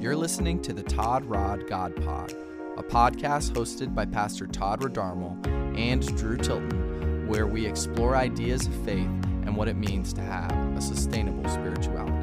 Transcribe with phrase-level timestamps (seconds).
[0.00, 2.32] You're listening to the Todd Rod God Pod,
[2.76, 5.44] a podcast hosted by Pastor Todd Rodarmo
[5.76, 9.10] and Drew Tilton, where we explore ideas of faith
[9.42, 12.14] and what it means to have a sustainable spirituality.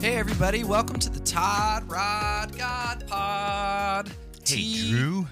[0.00, 4.12] Hey, everybody, welcome to the Todd Rod God Pod.
[4.46, 5.26] Hey, Drew.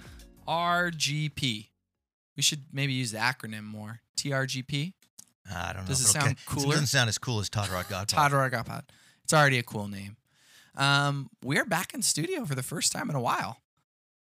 [0.53, 1.69] TRGP.
[2.37, 4.01] We should maybe use the acronym more.
[4.17, 4.93] TRGP.
[5.55, 5.89] I don't know.
[5.89, 6.67] Does it sound ca- cooler?
[6.67, 8.09] It doesn't sound as cool as Todd Rod God.
[8.09, 8.85] Todd Rod God Pod.
[9.25, 10.17] It's already a cool name.
[10.77, 13.59] Um, we're back in studio for the first time in a while.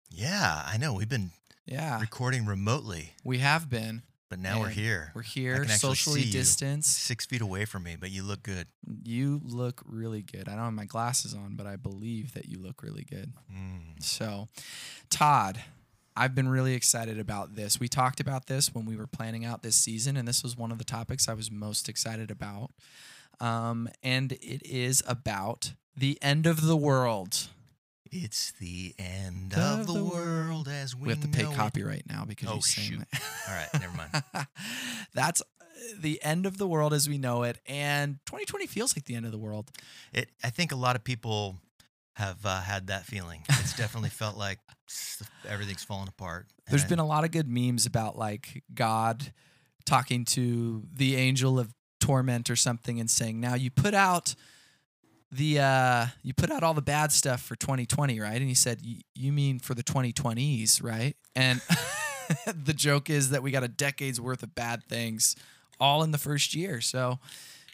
[0.10, 0.94] Yeah, I know.
[0.94, 1.32] We've been
[1.66, 4.02] Yeah, recording remotely, we have been.
[4.30, 5.12] but now we're here.
[5.16, 6.34] We're I here, socially see you.
[6.34, 6.92] distanced.
[6.98, 8.68] Six feet away from me, but you look good.
[9.04, 10.50] You look really good.
[10.50, 13.32] I don't have my glasses on, but I believe that you look really good.
[13.54, 14.02] Mm.
[14.04, 14.50] So,
[15.10, 15.62] Todd,
[16.16, 17.80] I've been really excited about this.
[17.80, 20.72] We talked about this when we were planning out this season, and this was one
[20.72, 22.72] of the topics I was most excited about.
[23.40, 27.48] Um, and it is about the end of the world.
[28.12, 31.06] It's the end Of of the, the world as we, know.
[31.06, 31.56] We, have to pay know it.
[31.56, 33.00] copyright now because Oh, you sang shoot.
[33.12, 33.22] that.
[33.48, 34.48] All right, never mind.
[35.14, 35.46] That's uh,
[36.00, 39.26] the end of the world as we know it, and 2020 feels like the end
[39.26, 39.72] of the world.
[40.14, 40.30] It.
[40.44, 41.56] I think a lot of people
[42.16, 43.42] have uh, had that feeling.
[43.50, 44.60] It's definitely felt like
[45.48, 46.48] everything's falling apart.
[46.70, 49.34] There's been a lot of good memes about like God
[49.86, 54.36] talking to the angel of torment or something and saying, "Now you put out
[55.32, 58.82] the uh you put out all the bad stuff for 2020, right?" And he said,
[58.84, 61.62] "Y- "You mean for the 2020s, right?" And
[62.46, 65.36] the joke is that we got a decade's worth of bad things
[65.80, 66.82] all in the first year.
[66.82, 67.20] So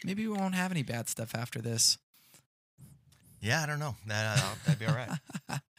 [0.04, 1.98] maybe we won't have any bad stuff after this.
[3.40, 3.94] Yeah, I don't know.
[4.06, 5.60] That uh, that'd be all right.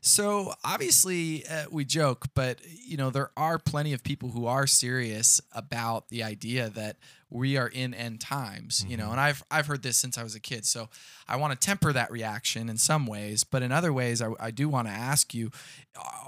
[0.00, 4.66] So obviously uh, we joke, but you know there are plenty of people who are
[4.66, 6.96] serious about the idea that
[7.30, 8.84] we are in end times.
[8.88, 9.12] You know, Mhm.
[9.12, 10.64] and I've I've heard this since I was a kid.
[10.64, 10.88] So
[11.26, 14.50] I want to temper that reaction in some ways, but in other ways, I, I
[14.52, 15.50] do want to ask you: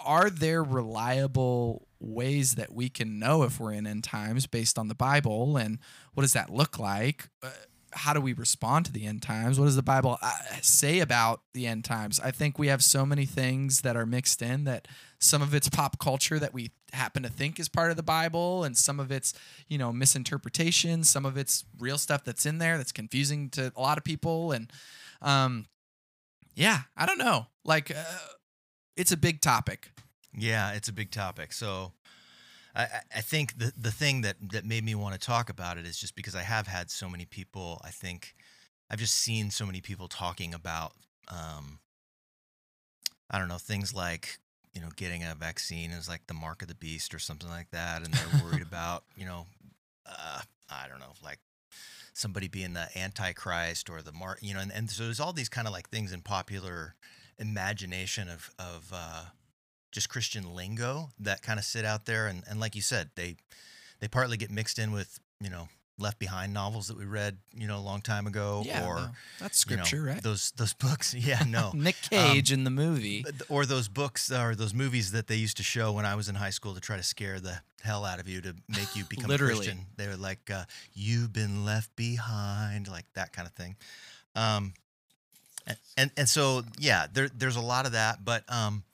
[0.05, 4.89] Are there reliable ways that we can know if we're in end times based on
[4.89, 5.79] the Bible, and
[6.15, 7.29] what does that look like?
[7.43, 7.51] Uh,
[7.93, 9.59] how do we respond to the end times?
[9.59, 12.21] What does the Bible uh, say about the end times?
[12.21, 14.87] I think we have so many things that are mixed in that
[15.19, 18.65] some of it's pop culture that we happen to think is part of the Bible,
[18.65, 19.35] and some of it's,
[19.69, 21.05] you know, misinterpretation.
[21.05, 24.53] Some of it's real stuff that's in there that's confusing to a lot of people.
[24.53, 24.73] And,
[25.21, 25.67] um,
[26.55, 27.47] yeah, I don't know.
[27.65, 28.19] Like, uh,
[28.97, 29.91] it's a big topic.
[30.37, 31.53] Yeah, it's a big topic.
[31.53, 31.93] So
[32.75, 32.87] I,
[33.17, 35.99] I- think the the thing that that made me want to talk about it is
[35.99, 37.81] just because I have had so many people.
[37.85, 38.35] I think
[38.91, 40.93] I've just seen so many people talking about
[41.29, 41.79] um,
[43.31, 44.39] I don't know things like
[44.75, 47.71] you know getting a vaccine is like the mark of the beast or something like
[47.71, 49.47] that, and they're worried about you know
[50.07, 51.39] uh, I don't know like
[52.13, 55.49] somebody being the antichrist or the mark you know and, and so there's all these
[55.49, 56.95] kind of like things in popular
[57.39, 59.25] imagination of of uh,
[59.93, 63.37] just Christian lingo that kind of sit out there, and and like you said, they
[64.01, 65.69] they partly get mixed in with you know
[65.99, 69.09] Left Behind novels that we read you know a long time ago, Yeah, or no,
[69.39, 70.23] that's you know, scripture, right?
[70.23, 73.25] Those those books, yeah, no, Nick Cage in the movie.
[73.49, 76.37] Or those books or those movies that they used to show when I was in
[76.37, 79.29] high school to try to scare the hell out of you to make you become
[79.29, 79.53] Literally.
[79.53, 79.87] a Christian.
[79.97, 80.65] They were like, uh,
[80.95, 83.77] "You've been left behind," like that kind of thing.
[84.35, 84.73] Um,
[85.67, 88.85] and, and and so yeah, there there's a lot of that, but um,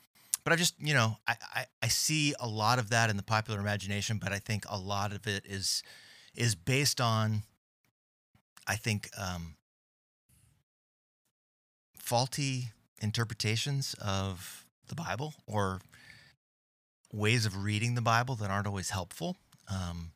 [0.47, 3.25] but I just you know I, I I see a lot of that in the
[3.25, 5.83] popular imagination, but I think a lot of it is
[6.37, 7.43] is based on
[8.65, 9.57] I think um
[11.99, 12.71] faulty
[13.03, 15.81] interpretations of the Bible or
[17.13, 19.37] ways of reading the Bible that aren't always helpful.
[19.69, 20.13] Um,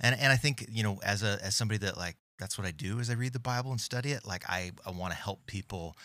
[0.00, 2.70] and and I think you know as a as somebody that like that's what I
[2.70, 4.26] do is I read the Bible and study it.
[4.26, 5.98] Like I I want to help people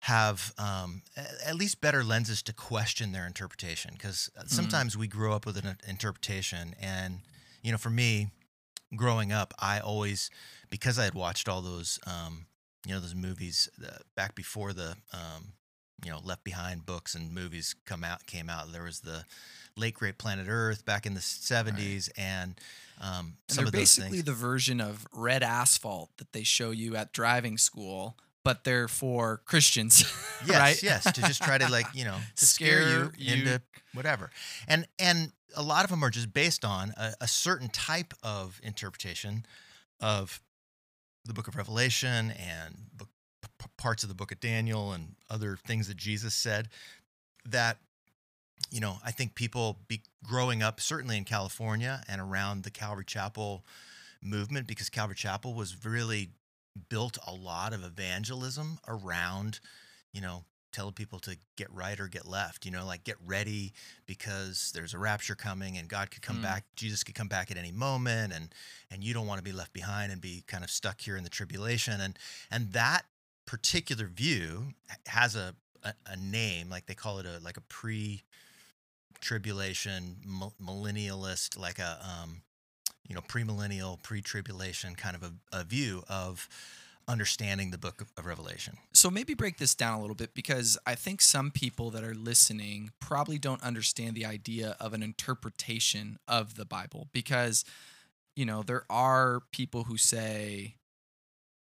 [0.00, 1.02] have um,
[1.44, 5.78] at least better lenses to question their interpretation because sometimes we grow up with an
[5.88, 7.20] interpretation and
[7.62, 8.28] you know for me
[8.94, 10.30] growing up I always
[10.70, 12.46] because I had watched all those um,
[12.86, 15.52] you know those movies uh, back before the um,
[16.04, 18.72] you know Left Behind books and movies come out came out.
[18.72, 19.24] There was the
[19.76, 22.54] Late Great Planet Earth back in the seventies, and
[23.00, 27.12] um, And some they're basically the version of red asphalt that they show you at
[27.12, 28.16] driving school,
[28.46, 30.04] but they're for Christians,
[30.46, 30.80] yes, right?
[30.80, 33.34] yes, to just try to like you know to scare, you, you.
[33.34, 33.60] into
[33.92, 34.30] whatever,
[34.68, 38.60] and and a lot of them are just based on a, a certain type of
[38.62, 39.44] interpretation
[40.00, 40.40] of
[41.24, 43.08] the Book of Revelation and book,
[43.42, 46.68] p- parts of the Book of Daniel and other things that Jesus said
[47.44, 47.78] that
[48.70, 53.04] you know, I think people be growing up certainly in California and around the Calvary
[53.04, 53.64] Chapel
[54.22, 56.30] movement because Calvary Chapel was really
[56.88, 59.60] built a lot of evangelism around,
[60.12, 63.72] you know, telling people to get right or get left, you know, like get ready
[64.04, 66.42] because there's a rapture coming and God could come Mm.
[66.42, 68.54] back, Jesus could come back at any moment and
[68.90, 71.24] and you don't want to be left behind and be kind of stuck here in
[71.24, 72.18] the tribulation and
[72.50, 73.06] and that
[73.46, 74.74] particular view
[75.06, 78.22] has a a, a name like they call it a like a pre
[79.20, 80.16] tribulation
[80.62, 82.42] millennialist like a um
[83.08, 86.48] you know premillennial pre-tribulation kind of a, a view of
[87.08, 88.76] understanding the book of, of revelation.
[88.92, 92.14] So maybe break this down a little bit because I think some people that are
[92.14, 97.64] listening probably don't understand the idea of an interpretation of the Bible because
[98.34, 100.74] you know there are people who say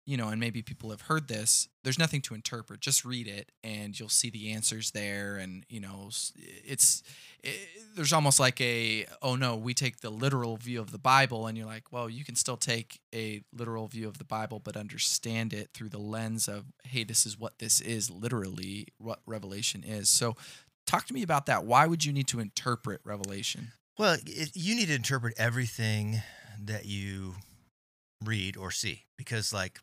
[0.05, 3.51] you know and maybe people have heard this there's nothing to interpret just read it
[3.63, 5.37] and you'll see the answers there.
[5.37, 7.03] And you know it's
[7.43, 7.55] it,
[7.95, 11.57] there's almost like a oh no we take the literal view of the bible and
[11.57, 15.53] you're like well you can still take a literal view of the bible but understand
[15.53, 20.09] it through the lens of hey this is what this is literally what revelation is.
[20.09, 20.35] So
[20.85, 21.65] talk to me about that.
[21.65, 23.71] Why would you need to interpret revelation?
[23.97, 26.21] Well it, you need to interpret everything
[26.63, 27.35] that you
[28.23, 29.79] read or see because like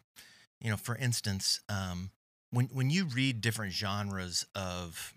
[0.61, 2.11] you know for instance um
[2.51, 5.13] when when you read different genres of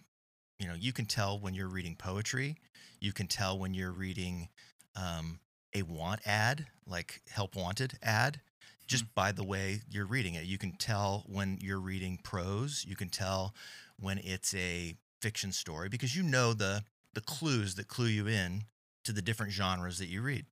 [0.59, 2.57] you know you can tell when you're reading poetry
[2.99, 4.49] you can tell when you're reading
[4.95, 5.39] um
[5.73, 8.41] a want ad like help wanted ad
[8.87, 10.43] just by the way you're reading it.
[10.43, 13.55] You can tell when you're reading prose you can tell
[13.97, 16.83] when it's a fiction story because you know the
[17.13, 18.63] the clues that clue you in
[19.05, 20.45] to the different genres that you read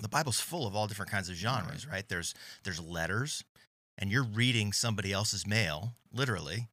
[0.00, 2.34] the bible's full of all different kinds of genres right, there's
[2.64, 3.44] there's letters
[3.98, 6.68] and you're reading somebody else's mail literally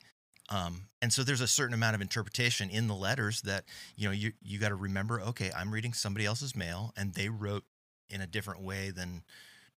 [0.49, 3.65] um, and so there's a certain amount of interpretation in the letters that
[3.95, 7.27] you know you you got to remember okay i'm reading somebody else's mail and they
[7.29, 7.63] wrote
[8.09, 9.23] in a different way than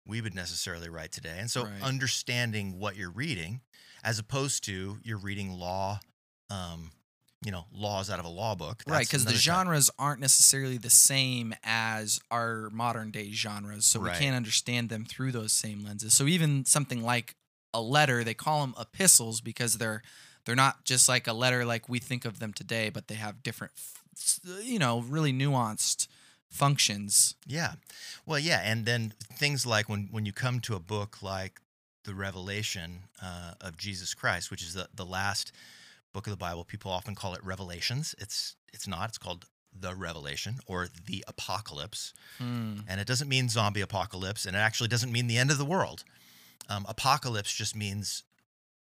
[0.07, 1.83] we would necessarily write today and so Right.
[1.83, 3.61] understanding what you're reading
[4.05, 6.01] as opposed to you're reading law
[6.51, 6.91] um,
[7.45, 9.43] you know laws out of a law book right because the another type.
[9.43, 14.13] genres aren't necessarily the same as our modern day genres so Right.
[14.13, 17.35] we can't understand them through those same lenses so even something like
[17.73, 20.03] a letter they call them epistles because they're
[20.45, 23.43] they're not just like a letter like we think of them today but they have
[23.43, 23.73] different
[24.63, 26.09] you know really nuanced
[26.51, 27.75] functions Yeah.
[28.27, 31.61] Well, yeah, and then things like when when you come to a book like
[32.05, 35.53] the Revelation uh, of Jesus Christ, which is the the last
[36.13, 38.15] book of the Bible, people often call it Revelations.
[38.19, 39.09] It's it's not.
[39.11, 39.47] It's called
[39.79, 42.81] the Revelation or the Apocalypse, Hmm.
[42.89, 45.65] and it doesn't mean zombie apocalypse, and it actually doesn't mean the end of the
[45.65, 46.05] world.
[46.69, 48.25] Um, apocalypse just means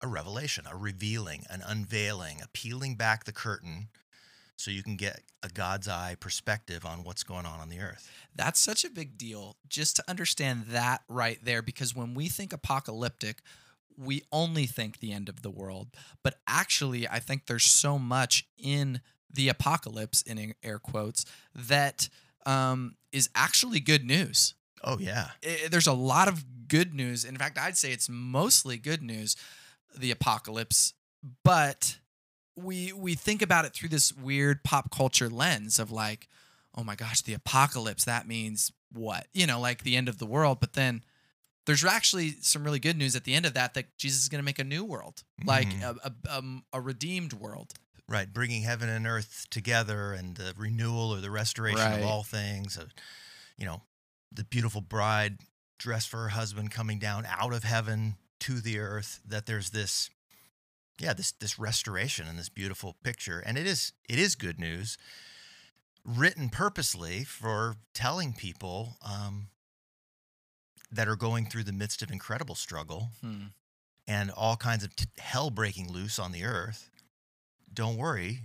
[0.03, 3.89] a revelation, a revealing, an unveiling, a peeling back the curtain.
[4.57, 8.11] So you can get a God's eye perspective on what's going on on the earth.
[8.35, 12.53] That's such a big deal just to understand that right there because when we think
[12.53, 13.41] apocalyptic,
[13.99, 15.89] we only think the end of the world.
[16.23, 19.01] But actually, I think there's so much in
[19.33, 21.25] the apocalypse, in air quotes,
[21.55, 22.09] that
[22.47, 24.55] um, is actually good news.
[24.85, 25.31] Oh yeah.
[25.45, 27.25] I- there's a lot of good news.
[27.25, 29.37] In fact, I'd say it's mostly good news,
[29.97, 30.95] the apocalypse,
[31.45, 31.99] but
[32.57, 36.29] we we think about it through this weird pop culture lens of like,
[36.77, 39.27] oh my gosh, the apocalypse, that means what?
[39.33, 41.03] You know, like the end of the world, but then
[41.69, 44.41] there's actually some really good news at the end of that that Jesus is going
[44.41, 45.83] to make a new world, like Mhm.
[45.83, 47.75] a, a, um, a redeemed world.
[48.09, 51.99] Right, bringing heaven and earth together and the renewal or the restoration Right.
[51.99, 52.79] of all things.
[52.79, 52.87] Uh,
[53.59, 53.83] you know,
[54.33, 55.41] the beautiful bride
[55.79, 59.21] dressed for her husband coming down out of heaven to the earth.
[59.27, 60.09] That there's this,
[60.99, 64.97] yeah, this this restoration and this beautiful picture, and it is it is good news,
[66.05, 69.49] written purposely for telling people um,
[70.91, 73.47] that are going through the midst of incredible struggle Hmm.
[74.07, 76.91] and all kinds of t- hell breaking loose on the earth,
[77.73, 78.41] don't worry,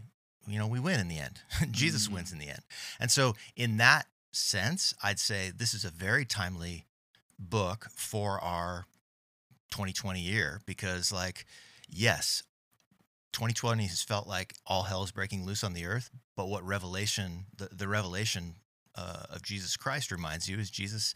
[0.46, 1.42] you know, we win in the end.
[1.72, 2.14] Jesus Mm.
[2.14, 2.62] wins in the end.
[3.00, 6.86] And so, in that sense, I'd say this is a very timely
[7.40, 8.86] book for our
[9.72, 11.46] 2020 year because, like,
[11.90, 12.44] yes,
[13.32, 17.46] 2020 has felt like all hell is breaking loose on the earth, but what Revelation,
[17.58, 18.56] the, the revelation
[18.96, 21.14] uh, of Jesus Christ reminds you is Jesus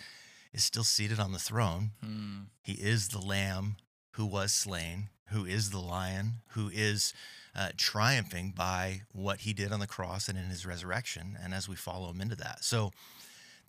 [0.53, 1.91] is still seated on the throne.
[2.03, 2.37] Hmm.
[2.61, 3.77] He is the lamb
[4.11, 7.13] who was slain, who is the lion, who is
[7.55, 11.67] uh, triumphing by what he did on the cross and in his resurrection, and as
[11.67, 12.63] we follow him into that.
[12.63, 12.91] So,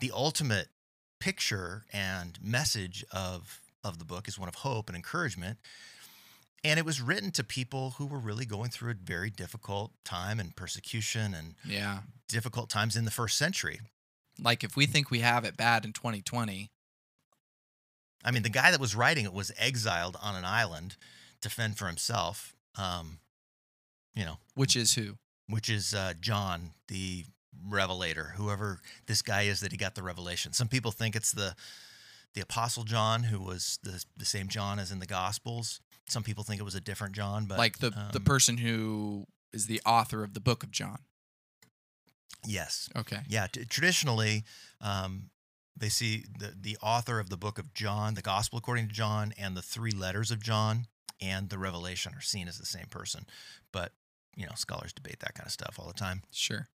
[0.01, 0.69] the ultimate
[1.21, 5.59] picture and message of of the book is one of hope and encouragement.
[6.65, 10.41] and it was written to people who were really going through a very difficult time
[10.41, 12.01] and persecution and Yeah.
[12.29, 13.79] difficult times in the first century.
[14.41, 16.71] Like if we think we have it bad in 2020,
[18.25, 20.97] I mean, the guy that was writing it was exiled on an island
[21.41, 22.55] to fend for himself.
[22.77, 23.19] Um,
[24.15, 25.17] you know, which is who?
[25.49, 27.25] which is uh, John, the
[27.69, 30.53] revelator, whoever this guy is that he got the revelation.
[30.53, 31.55] Some people think it's the
[32.35, 35.81] the apostle John, who was the the same John as in the Gospels.
[36.09, 39.27] Some people think it was a different John, but like the the um, person who
[39.53, 40.99] is the author of the book of John.
[42.47, 43.21] Yes, Okay.
[43.29, 43.47] yeah.
[43.47, 44.45] T- traditionally,
[44.81, 45.31] um,
[45.77, 49.33] they see the the author of the book of John, the Gospel according to John,
[49.39, 50.87] and the three letters of John
[51.21, 53.27] and the Revelation are seen as the same person.
[53.73, 53.93] But
[54.37, 56.23] you know, scholars debate that kind of stuff all the time.
[56.33, 56.69] Sure.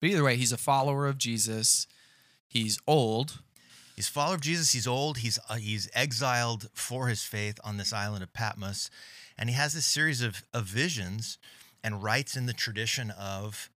[0.00, 1.86] But either way, he's a follower of Jesus.
[2.48, 3.40] He's old.
[3.96, 4.72] He's a follower of Jesus.
[4.72, 5.18] He's old.
[5.18, 8.90] He's uh, he's exiled for his faith on this island of Patmos,
[9.38, 11.38] and he has this series of of visions
[11.82, 13.70] and writes in the tradition of,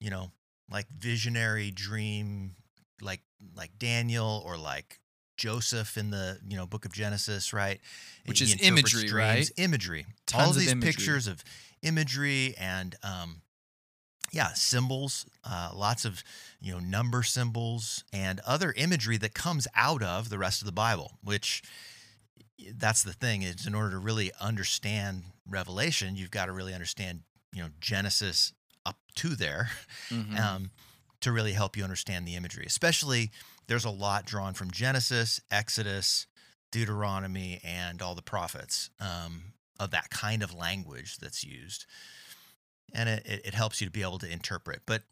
[0.00, 0.30] you know,
[0.70, 2.56] like visionary dream,
[3.00, 3.20] like
[3.54, 5.00] like Daniel or like
[5.36, 7.80] Joseph in the you know book of Genesis, right?
[8.26, 9.50] Which He is imagery, dreams, right?
[9.56, 10.06] Imagery.
[10.26, 10.92] Tons All of these imagery.
[10.92, 11.42] pictures of
[11.82, 13.42] imagery and um,
[14.32, 16.22] yeah, symbols, uh, lots of
[16.60, 20.72] you know number symbols and other imagery that comes out of the rest of the
[20.72, 21.12] Bible.
[21.22, 21.62] Which
[22.74, 27.20] that's the thing is in order to really understand Revelation, you've got to really understand
[27.52, 28.52] you know Genesis
[28.86, 29.70] up to there
[30.10, 30.38] Mhm.
[30.38, 30.70] um,
[31.20, 32.64] to really help you understand the imagery.
[32.66, 33.30] Especially,
[33.66, 36.26] there's a lot drawn from Genesis, Exodus,
[36.70, 41.86] Deuteronomy, and all the prophets um, of that kind of language that's used,
[42.92, 45.02] and it, it, helps you to be able to interpret, but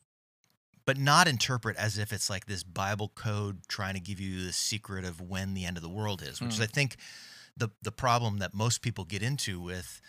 [0.86, 4.52] but not interpret as if it's like this Bible code trying to give you the
[4.52, 6.64] secret of when the end of the world is, which is Hmm.
[6.64, 6.96] I think
[7.56, 10.00] the the problem that most people get into with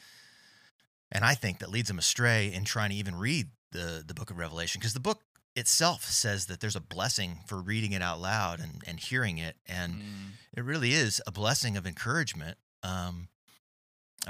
[1.16, 4.30] and I think that leads them astray in trying to even read the the book
[4.32, 5.22] of Revelation because the book
[5.56, 9.56] itself says that there's a blessing for reading it out loud and, and hearing it
[9.66, 10.32] and Mm.
[10.58, 13.30] it really is a blessing of encouragement um,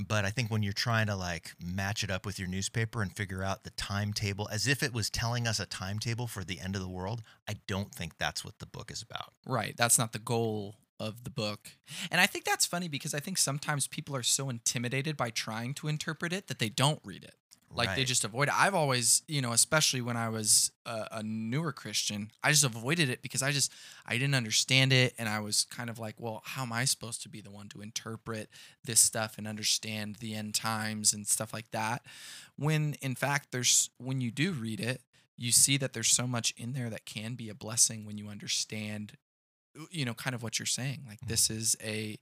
[0.08, 3.16] but I think when you're trying to like match it up with your newspaper and
[3.16, 6.76] figure out the timetable as if it was telling us a timetable for the end
[6.76, 9.32] of the world, I don't think that's what the book is about.
[9.46, 9.74] Right.
[9.78, 11.72] That's not the goal of the book.
[12.12, 15.74] And I think that's funny because I think sometimes people are so intimidated by trying
[15.76, 17.36] to interpret it that they don't read it.
[17.76, 18.54] Like they just avoid it.
[18.58, 23.10] I've always, you know, especially when I was a, a newer Christian, I just avoided
[23.10, 23.72] it because I just
[24.06, 27.22] I didn't understand it, and I was kind of like, well, how am I supposed
[27.24, 28.50] to be the one to interpret
[28.84, 32.04] this stuff and understand the end times and stuff like that?
[32.56, 35.02] When in fact, there's when you do read it,
[35.38, 38.30] you see that there's so much in there that can be a blessing when you
[38.30, 39.18] understand
[39.92, 41.28] you know kind of what you're saying like Mhm.
[41.28, 42.18] this is a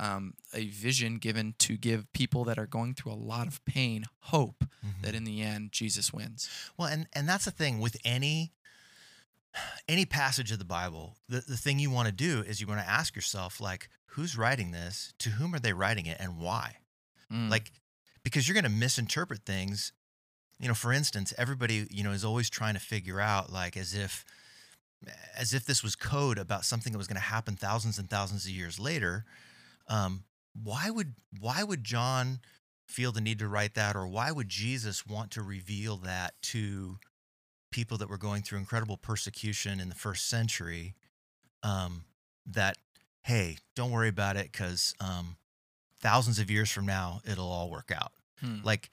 [0.00, 4.04] um, a vision given to give people that are going through a lot of pain
[4.20, 5.02] hope Mhm.
[5.02, 8.52] that in the end jesus wins Well, and and that's the thing with any
[9.88, 11.16] any passage of the Bible.
[11.28, 14.36] The the thing you want to do is you want to ask yourself like, who's
[14.36, 15.12] writing this?
[15.20, 16.76] To whom are they writing it, and why?
[17.32, 17.50] Mm.
[17.50, 17.72] Like,
[18.22, 19.92] because you're going to misinterpret things.
[20.60, 23.94] You know, for instance, everybody you know is always trying to figure out like as
[23.94, 24.24] if
[25.36, 28.44] as if this was code about something that was going to happen thousands and thousands
[28.44, 29.24] of years later.
[29.88, 30.24] Um,
[30.62, 32.40] why would why would John
[32.86, 36.98] feel the need to write that, or why would Jesus want to reveal that to
[37.70, 40.94] people that were going through incredible persecution in the first century?
[41.62, 42.04] Um,
[42.46, 42.76] that
[43.22, 45.36] hey, don't worry about it because um,
[46.00, 48.12] thousands of years from now it'll all work out.
[48.40, 48.58] Hmm.
[48.64, 48.90] Like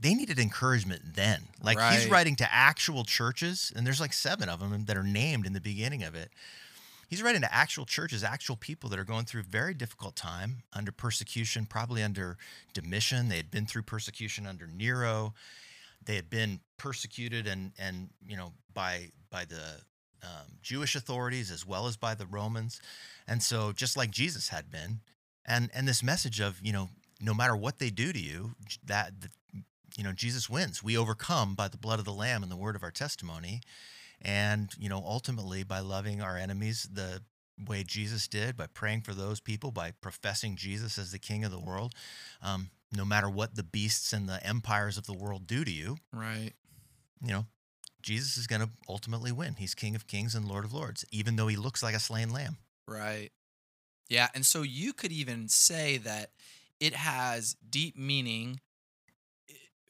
[0.00, 1.42] they needed encouragement then.
[1.62, 5.46] Like he's writing to actual churches, and there's like seven of them that are named
[5.46, 6.30] in the beginning of it.
[7.08, 10.62] He's writing to actual churches, actual people that are going through a very difficult time
[10.72, 12.38] under persecution, probably under
[12.72, 13.28] Domitian.
[13.28, 15.34] They had been through persecution under Nero.
[16.04, 19.80] They had been persecuted and and you know by by the
[20.22, 22.80] um, Jewish authorities as well as by the Romans,
[23.26, 25.00] and so just like Jesus had been,
[25.46, 29.12] and and this message of you know no matter what they do to you, that
[29.96, 30.82] you know Jesus wins.
[30.82, 33.60] We overcome by the blood of the Lamb and the word of our testimony,
[34.20, 37.22] and you know ultimately by loving our enemies the
[37.68, 41.50] way Jesus did, by praying for those people, by professing Jesus as the King of
[41.52, 41.94] the world.
[42.42, 45.96] Um, no matter what the beasts and the empires of the world do to you,
[46.12, 46.52] right
[47.22, 47.46] you know,
[48.02, 49.54] Jesus is going to ultimately win.
[49.58, 52.30] He's King of Kings and Lord of Lords, even though he looks like a slain
[52.30, 52.56] lamb.
[52.88, 53.30] right
[54.08, 56.30] yeah and so you could even say that
[56.80, 58.60] it has deep meaning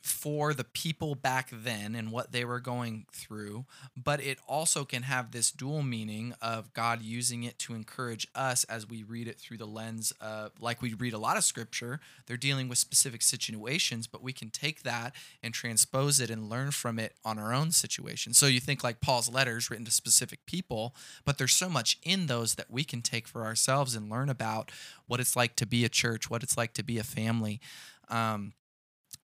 [0.03, 3.65] for the people back then and what they were going through,
[3.97, 8.65] but it also can have this dual meaning of God using it to encourage us
[8.65, 12.01] as we read it through the lens of, like we read a lot of scripture,
[12.27, 16.73] they're dealing with specific situations, but we can take that and transpose it and learn
[16.73, 18.35] from it on our own situation.
[18.35, 22.27] So you think like Paul's letters written to specific people, but there's so much in
[22.27, 24.73] those that we can take for ourselves and learn about
[25.07, 27.61] what it's like to be a church, what it's like to be a family.
[28.09, 28.55] Um,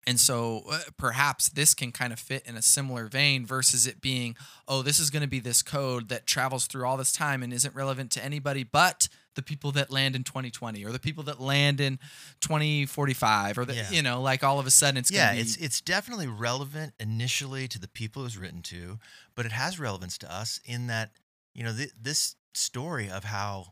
[0.06, 4.00] and so uh, perhaps this can kind of fit in a similar vein versus it
[4.00, 4.36] being,
[4.68, 7.52] oh, this is going to be this code that travels through all this time and
[7.52, 11.40] isn't relevant to anybody but the people that land in 2020 or the people that
[11.40, 11.98] land in
[12.40, 13.90] 2045 or the, Yeah.
[13.90, 16.26] you know, like all of a sudden it's yeah, going to be it's it's definitely
[16.28, 18.98] relevant initially to the people it was written to,
[19.34, 21.10] but it has relevance to us in that
[21.54, 23.66] you know th- this story of how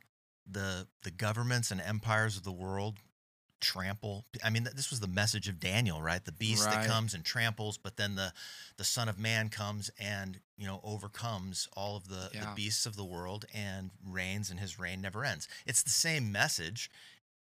[0.51, 2.99] the the governments and empires of the world
[3.62, 4.25] trample.
[4.45, 6.23] I mean, this was the message of Daniel, right?
[6.23, 6.83] The beast Right.
[6.83, 8.35] that comes and tramples, but then the
[8.76, 12.97] the Son of Man comes and you know overcomes all of the, the beasts of
[12.97, 15.49] the world and reigns, and his reign never ends.
[15.64, 16.90] It's the same message.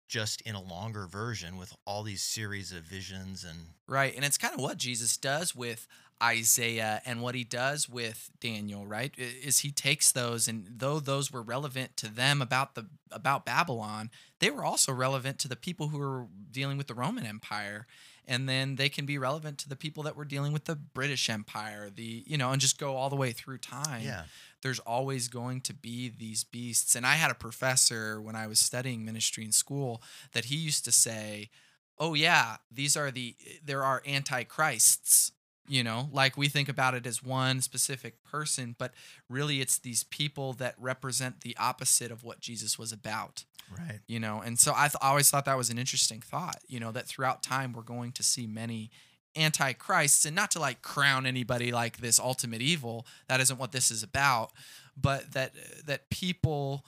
[0.09, 3.59] Just in a longer version with all these series of visions and
[3.89, 4.15] Right.
[4.15, 5.87] And it's kind of what Jesus does with
[6.23, 9.13] Isaiah and what he does with Daniel, right?
[9.19, 14.11] Is he takes those and though those were relevant to them about the about Babylon,
[14.39, 17.87] they were also relevant to the people who were dealing with the Roman Empire.
[18.27, 21.31] And then they can be relevant to the people that were dealing with the British
[21.31, 24.23] Empire, the you know, and just go all the way through time yeah.
[24.63, 26.97] there's always going to be these beasts.
[26.97, 30.03] And I had a professor when I was studying ministry in school
[30.33, 31.51] that he used to say,
[31.99, 35.33] "Oh yeah, these are the there are antichrists."
[35.69, 38.95] You know, like we think about it as one specific person, but
[39.29, 44.01] really it's these people that represent the opposite of what Jesus was about Right.
[44.07, 46.79] you know and so i th- I always thought that was an interesting thought you
[46.79, 48.91] know that throughout time we're going to see many
[49.37, 53.91] antichrists and not to like crown anybody like this ultimate evil that isn't what this
[53.91, 54.51] is about
[54.97, 55.53] but that
[55.85, 56.85] that people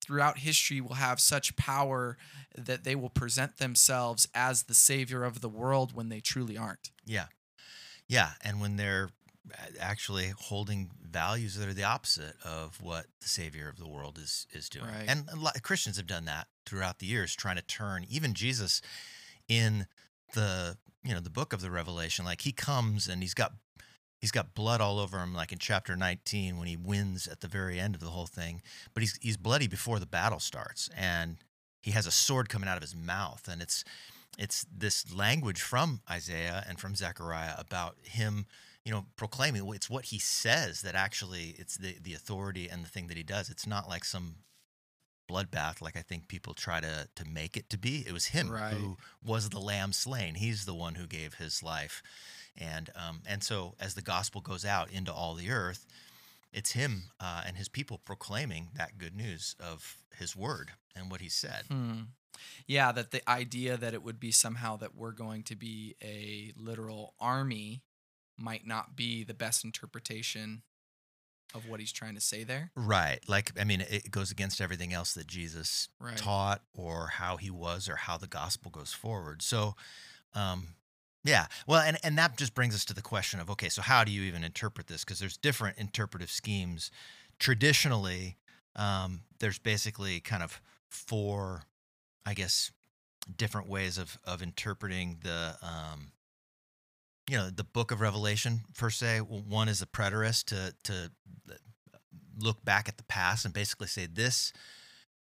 [0.00, 2.16] throughout history will have such power
[2.56, 6.90] that they will present themselves as the savior of the world when they truly aren't
[7.04, 7.26] Yeah.
[8.06, 8.30] Yeah.
[8.42, 9.10] And when they're
[9.80, 14.46] actually holding values that are the opposite of what the savior of the world is
[14.52, 14.86] is doing.
[14.86, 15.04] Right.
[15.06, 18.80] And a lot, Christians have done that throughout the years trying to turn even Jesus
[19.48, 19.86] in
[20.34, 23.52] the you know the book of the revelation like he comes and he's got
[24.20, 27.48] he's got blood all over him like in chapter 19 when he wins at the
[27.48, 28.60] very end of the whole thing
[28.92, 31.38] but he's he's bloody before the battle starts and
[31.80, 33.84] he has a sword coming out of his mouth and it's
[34.38, 38.46] it's this language from Isaiah and from Zechariah about him
[38.88, 42.88] you know proclaiming it's what he says that actually it's the the authority and the
[42.88, 43.50] thing that he does.
[43.50, 44.36] It's not like some
[45.30, 48.02] bloodbath like I think people try to to make it to be.
[48.06, 48.72] It was him Right.
[48.72, 50.36] who was the lamb slain.
[50.36, 52.02] He's the one who gave his life.
[52.56, 55.86] And um and so as the gospel goes out into all the earth
[56.50, 61.20] it's him uh, and his people proclaiming that good news of his word and what
[61.20, 61.64] he said.
[61.68, 62.00] Hmm.
[62.66, 66.54] Yeah, that the idea that it would be somehow that we're going to be a
[66.56, 67.82] literal army
[68.38, 70.62] might not be the best interpretation
[71.54, 72.70] of what he's trying to say there.
[72.74, 73.20] Right.
[73.26, 76.16] Like, I mean, it goes against everything else that Jesus Right.
[76.16, 79.40] taught or how he was or how the gospel goes forward.
[79.40, 79.74] So,
[80.34, 80.74] um,
[81.24, 81.46] yeah.
[81.66, 84.12] Well, and, and that just brings us to the question of okay, so how do
[84.12, 85.04] you even interpret this?
[85.04, 86.90] Because there's different interpretive schemes.
[87.38, 88.36] Traditionally,
[88.76, 91.64] um, there's basically kind of four,
[92.26, 92.72] I guess,
[93.36, 96.12] different ways of, of interpreting the, um,
[97.28, 99.18] you know, the book of Revelation, per se.
[99.20, 101.10] One is a preterist to, to
[102.38, 104.52] look back at the past and basically say this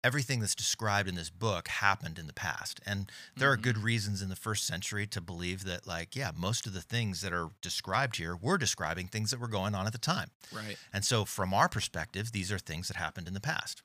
[0.04, 3.62] everything that's described in this book happened in the past and there are Mhm.
[3.62, 7.20] good reasons in the first century to believe that like yeah most of the things
[7.22, 10.78] that are described here were describing things that were going on at the time Right.
[10.92, 13.82] and so from our perspective these are things that happened in the past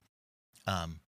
[0.67, 0.99] um,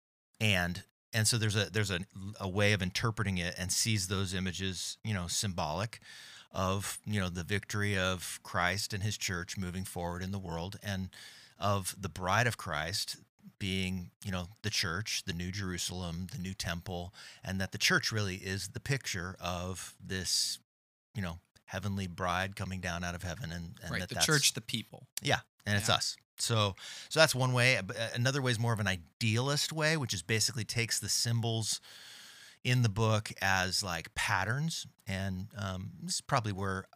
[0.41, 2.01] and and so there's a there's a,
[2.41, 6.01] a way of interpreting it and sees those images you know symbolic
[6.55, 10.77] of you know the victory of Christ and his church moving forward in the world
[10.83, 11.11] and
[11.59, 13.17] of the bride of Christ
[13.59, 17.13] being you know the church the new Jerusalem the new temple
[17.45, 20.59] and that the church really is the picture of this
[21.15, 24.01] you know heavenly bride coming down out of heaven and, and right.
[24.01, 25.07] that The church, the people.
[25.23, 26.17] yeah, and it's us.
[26.37, 26.75] So,
[27.09, 27.79] so that's one way.
[28.15, 31.81] Another way is more of an idealist way, which is basically takes the symbols
[32.65, 36.87] in the book as like patterns, and um, this is probably where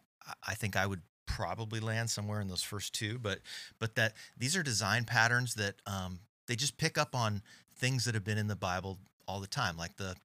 [0.45, 3.19] I- think I would probably land somewhere in those first two.
[3.19, 3.39] But
[3.79, 7.41] but that these are design patterns that um, they just pick up on
[7.75, 10.15] things that have been in the Bible all the time, like the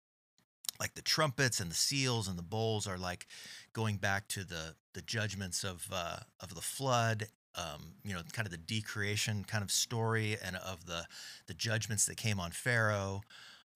[0.81, 3.27] like the trumpets and the seals and the bowls are like
[3.73, 8.47] going back to the the judgments of uh, of the flood um, you know, kind
[8.47, 11.07] of the decreation kind of story and of the
[11.47, 13.23] the judgments that came on Pharaoh,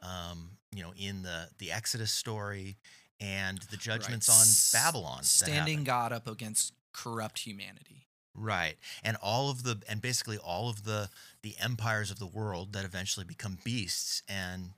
[0.02, 2.76] um, you know, in the the Exodus story
[3.20, 4.80] and the judgments right.
[4.80, 5.22] on Babylon.
[5.22, 8.06] Standing God up against corrupt humanity.
[8.34, 8.76] Right.
[9.02, 11.08] And all of the and basically all of the
[11.42, 14.70] the empires of the world that eventually become beasts and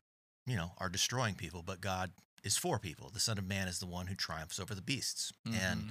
[0.47, 2.11] you know are destroying people, but God
[2.43, 3.11] is for people.
[3.13, 5.33] The Son of Man is the one who triumphs over the beasts.
[5.47, 5.59] Mm-hmm.
[5.61, 5.91] And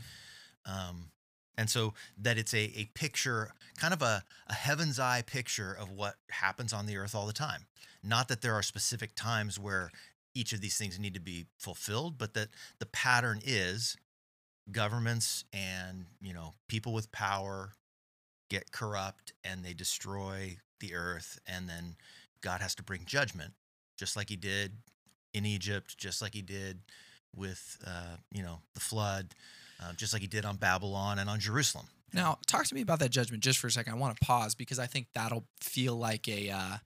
[0.65, 1.11] um
[1.59, 5.91] and so that it's a, a picture, kind of a, a heaven's eye picture of
[5.91, 7.65] what happens on the earth all the time.
[8.01, 9.91] Not that there are specific times where
[10.33, 12.47] each of these things need to be fulfilled, but that
[12.79, 13.97] the pattern is
[14.71, 17.73] governments and you know people with power
[18.51, 21.95] get corrupt and they destroy the earth and then
[22.41, 23.53] God has to bring judgment
[23.97, 24.73] just like he did
[25.33, 26.81] in Egypt just like he did
[27.35, 29.33] with uh, you know the flood
[29.81, 31.87] uh, just like he did on Babylon and on Jerusalem.
[32.13, 33.93] Now, talk to me about that judgment just for a second.
[33.93, 36.77] I want to pause because I think that'll feel like a, uh,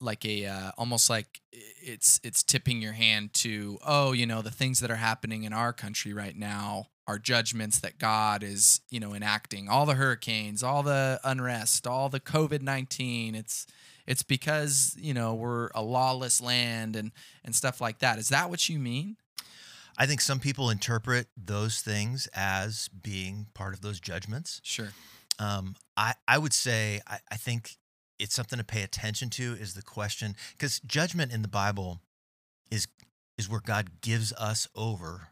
[0.00, 4.50] like a, uh, almost like it's it's tipping your hand to, oh, you know, the
[4.50, 9.00] things that are happening in our country right now are judgments that God is, you
[9.00, 9.68] know, enacting.
[9.68, 13.34] All the hurricanes, all the unrest, all the COVID nineteen.
[13.34, 13.66] It's
[14.06, 17.10] it's because you know we're a lawless land and
[17.44, 18.18] and stuff like that.
[18.18, 19.16] Is that what you mean?
[19.98, 24.60] I think some people interpret those things as being part of those judgments.
[24.62, 24.90] Sure.
[25.40, 27.76] Um, I, I would say, I, I think
[28.18, 32.00] it's something to pay attention to is the question, because judgment in the Bible
[32.70, 32.86] is,
[33.36, 35.28] is where God gives us over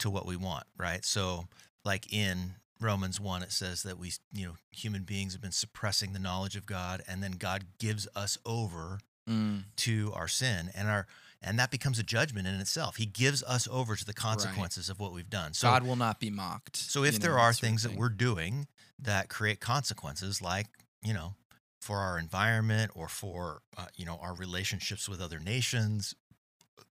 [0.00, 1.04] to what we want, right?
[1.04, 1.46] So,
[1.84, 6.12] like in Romans 1, it says that we, you know, human beings have been suppressing
[6.12, 9.62] the knowledge of God, and then God gives us over mm.
[9.76, 10.70] to our sin.
[10.74, 11.06] And our,
[11.42, 12.96] and that becomes a judgment in itself.
[12.96, 14.94] He gives us over to the consequences right.
[14.94, 15.54] of what we've done.
[15.54, 16.76] So God will not be mocked.
[16.76, 18.66] So if there know, are things that we're doing
[18.98, 20.66] that create consequences, like
[21.02, 21.34] you know,
[21.80, 26.14] for our environment or for uh, you know our relationships with other nations,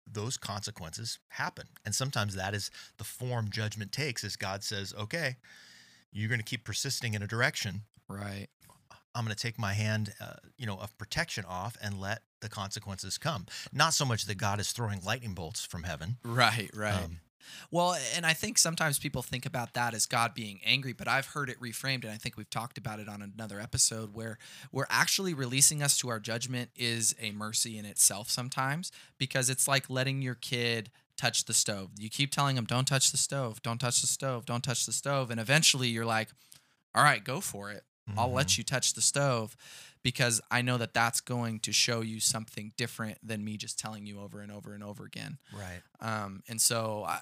[0.06, 4.24] those consequences happen, and sometimes that is the form judgment takes.
[4.24, 5.38] As God says, "Okay,
[6.12, 8.48] you're going to keep persisting in a direction." Right.
[9.14, 12.50] I'm going to take my hand, uh, you know, of protection off and let the
[12.50, 13.46] consequences come.
[13.72, 16.18] Not so much that God is throwing lightning bolts from heaven.
[16.24, 17.04] Right, right.
[17.04, 17.20] Um,
[17.70, 21.28] well, and I think sometimes people think about that as God being angry, but I've
[21.28, 24.38] heard it reframed, and I think we've talked about it on another episode where
[24.72, 29.68] we're actually releasing us to our judgment is a mercy in itself sometimes because it's
[29.68, 31.92] like letting your kid touch the stove.
[32.00, 34.92] You keep telling them, don't touch the stove, don't touch the stove, don't touch the
[34.92, 35.30] stove.
[35.30, 36.30] And eventually you're like,
[36.96, 37.84] all right, go for it.
[38.10, 38.20] Mm-hmm.
[38.20, 38.62] I'll let mm-hmm.
[38.62, 39.56] you touch the stove
[40.04, 44.06] because I know that that's going to show you something different than me just telling
[44.06, 45.38] you over and over and over again.
[45.54, 45.82] Right.
[46.00, 47.20] Um, and so I,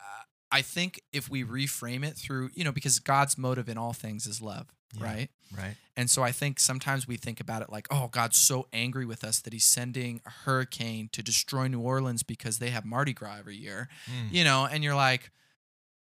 [0.52, 4.26] I think if we reframe it through, you know, because God's motive in all things
[4.26, 5.30] is love, yeah, right?
[5.56, 5.76] Right.
[5.98, 9.24] And so I think sometimes we think about it like, oh, God's so angry with
[9.24, 13.38] us that he's sending a hurricane to destroy New Orleans because they have Mardi Gras
[13.40, 14.34] every year, mm.
[14.34, 15.32] you know, and you're like,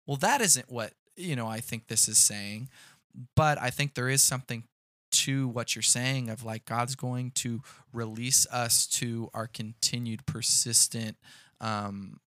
[0.08, 2.70] well, that isn't what, you know, I think this is saying.
[3.36, 4.64] But I think there is something
[5.24, 11.18] to what you're saying of like God's going to release us to our continued persistent
[11.62, 12.20] um,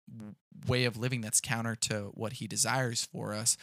[0.67, 3.57] way of living that's counter to what he desires for us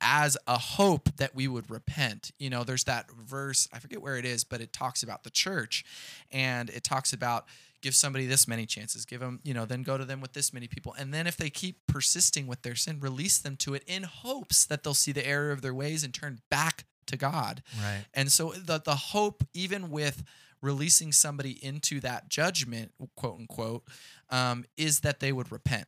[0.00, 2.32] as a hope that we would repent.
[2.38, 5.30] You know, there's that verse, I forget where it is, but it talks about the
[5.30, 5.84] church
[6.30, 7.46] and it talks about
[7.82, 10.54] give somebody this many chances, give them, you know, then go to them with this
[10.54, 10.94] many people.
[10.98, 14.64] And then if they keep persisting with their sin, release them to it in hopes
[14.64, 17.62] that they'll see the error of their ways and turn back to God.
[17.80, 18.04] Right.
[18.14, 20.22] And so the the hope, even with
[20.60, 23.84] releasing somebody into that judgment, quote unquote,
[24.30, 25.86] um, is that they would repent,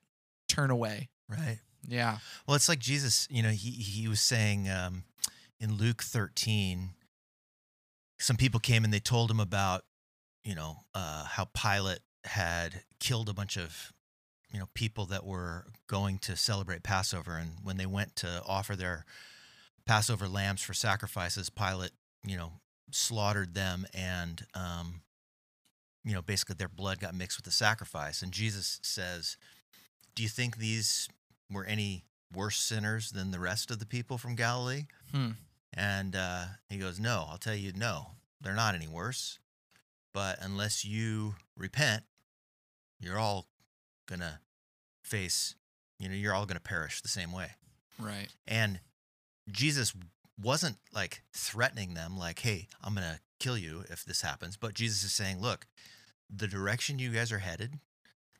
[0.49, 1.09] turn away.
[1.29, 1.59] Right.
[1.87, 2.19] Yeah.
[2.47, 3.29] Well, it's like Jesus.
[3.31, 5.05] You know, he he was saying um,
[5.61, 6.91] in Luke thirteen.
[8.19, 9.85] Some people came and they told him about,
[10.45, 13.93] you know, uh, how Pilate had killed a bunch of
[14.51, 18.77] you know people that were going to celebrate Passover, and when they went to offer
[18.77, 19.05] their
[19.87, 21.93] Passover lambs for sacrifices, Pilate,
[22.27, 22.53] you know,
[22.91, 25.03] slaughtered them and, um,
[26.05, 28.23] you know, basically their blood got mixed with the sacrifice.
[28.23, 29.37] And Jesus says,
[30.15, 31.09] Do you think these
[31.51, 34.87] were any worse sinners than the rest of the people from Galilee?
[35.13, 35.31] Hmm.
[35.73, 38.09] And uh, he goes, No, I'll tell you, no,
[38.41, 39.39] they're not any worse.
[40.13, 42.05] But unless you repent,
[43.01, 43.47] you're all
[44.07, 44.39] going to
[45.03, 45.57] face,
[45.99, 47.49] you know, you're all going to perish the same way.
[47.99, 48.29] Right.
[48.47, 48.81] And
[49.51, 49.95] Jesus
[50.41, 54.57] wasn't like threatening them, like, hey, I'm going to kill you if this happens.
[54.57, 55.67] But Jesus is saying, look,
[56.35, 57.79] the direction you guys are headed,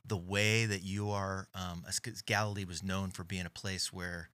[0.05, 1.85] the way that you are, um,
[2.27, 4.31] Galilee was known for being a place where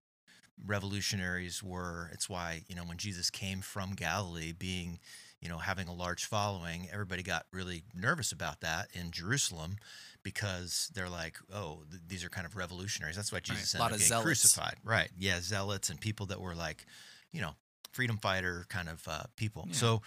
[0.67, 2.11] revolutionaries were.
[2.13, 4.99] It's why you know when Jesus came from Galilee, being
[5.41, 9.77] you know having a large following, everybody got really nervous about that in Jerusalem
[10.23, 13.17] because they're like, oh, th- these are kind of revolutionaries.
[13.17, 14.25] That's why Jesus a ended lot up of getting zealots.
[14.27, 15.09] crucified, right?
[15.19, 16.87] Yeah, zealots and people that were like,
[17.33, 17.55] you know,
[17.93, 19.65] freedom fighter kind of uh, people.
[19.69, 19.75] Yeah.
[19.75, 20.03] So,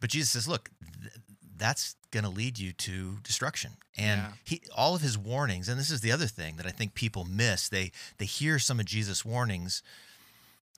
[0.00, 0.70] but Jesus says, look,
[1.00, 1.12] th-
[1.56, 3.72] that's going to lead you to destruction.
[3.96, 4.32] And Yeah.
[4.44, 7.24] he, all of his warnings, and this is the other thing that I think people
[7.24, 7.68] miss.
[7.68, 9.82] They they hear some of Jesus' warnings,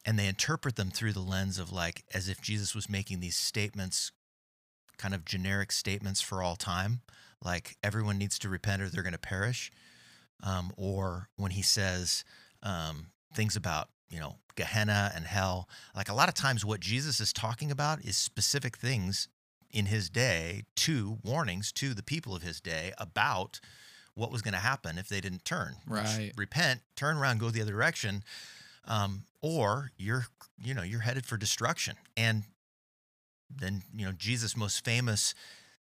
[0.05, 3.37] and they interpret them through the lens of like as if Jesus was making these
[3.37, 4.13] statements,
[4.99, 7.01] kind of generic statements for all time,
[7.43, 9.71] like everyone needs to repent or they're going to perish,
[10.43, 12.25] um, or when he says
[12.63, 15.69] um, things about you know Gehenna and hell.
[15.95, 19.29] Like a lot of times, what Jesus is talking about is specific things
[19.71, 23.61] in his day to warnings to the people of his day about
[24.15, 25.77] what was going to happen if they didn't turn.
[25.87, 26.33] Right.
[26.37, 28.25] Repent, turn around, go the other direction,
[28.87, 30.27] um, or you're
[30.63, 31.97] you know you're headed for destruction.
[32.17, 32.45] And
[33.55, 35.35] then you know Jesus' most famous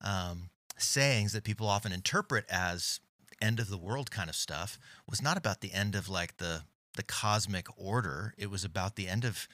[0.01, 3.01] um, sayings that people often interpret as
[3.41, 6.63] end of the world kind of stuff was not about the end of like the
[6.95, 8.35] the cosmic order.
[8.37, 9.49] It was about the end of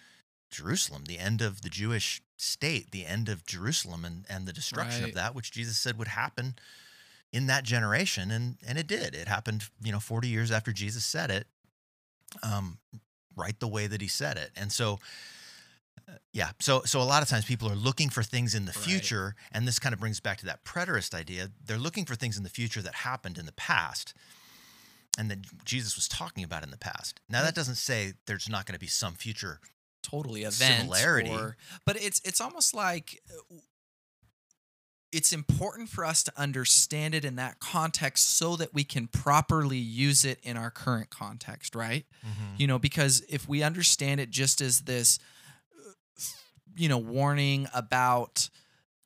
[0.50, 5.02] Jerusalem, the end of the Jewish state, the end of Jerusalem and, and the destruction
[5.04, 5.08] Right.
[5.10, 6.56] of that, which Jesus said would happen
[7.32, 8.30] in that generation.
[8.30, 9.14] And and it did.
[9.14, 11.46] It happened, you know, 40 years after Jesus said it,
[12.42, 12.78] um,
[13.36, 14.50] right the way that he said it.
[14.56, 14.98] And so
[16.32, 18.84] yeah, so so a lot of times people are looking for things in the Right.
[18.84, 21.50] future, and this kind of brings back to that preterist idea.
[21.64, 24.14] They're looking for things in the future that happened in the past,
[25.18, 27.20] and that Jesus was talking about in the past.
[27.28, 29.60] Now that doesn't say there's not going to be some future
[30.02, 31.28] totally event Similarity.
[31.30, 33.56] or but it's it's almost like uh,
[35.10, 39.78] it's important for us to understand it in that context so that we can properly
[39.78, 42.04] use it in our current context right
[42.56, 45.18] you know because if we understand it just as this
[46.78, 48.48] you know warning about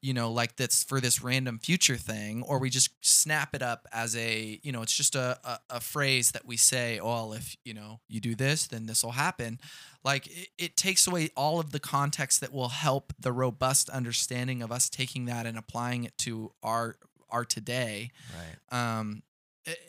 [0.00, 3.86] you know like that's for this random future thing or we just snap it up
[3.92, 7.32] as a you know it's just a, a, a phrase that we say oh well,
[7.32, 9.58] if you know you do this then this will happen
[10.04, 14.62] like it, it takes away all of the context that will help the robust understanding
[14.62, 16.96] of us taking that and applying it to our
[17.30, 18.96] our today right.
[18.98, 19.22] um,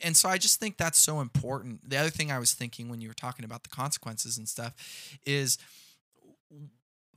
[0.03, 1.89] and so I just think that's so important.
[1.89, 4.75] The other thing I was thinking when you were talking about the consequences and stuff
[5.25, 5.57] is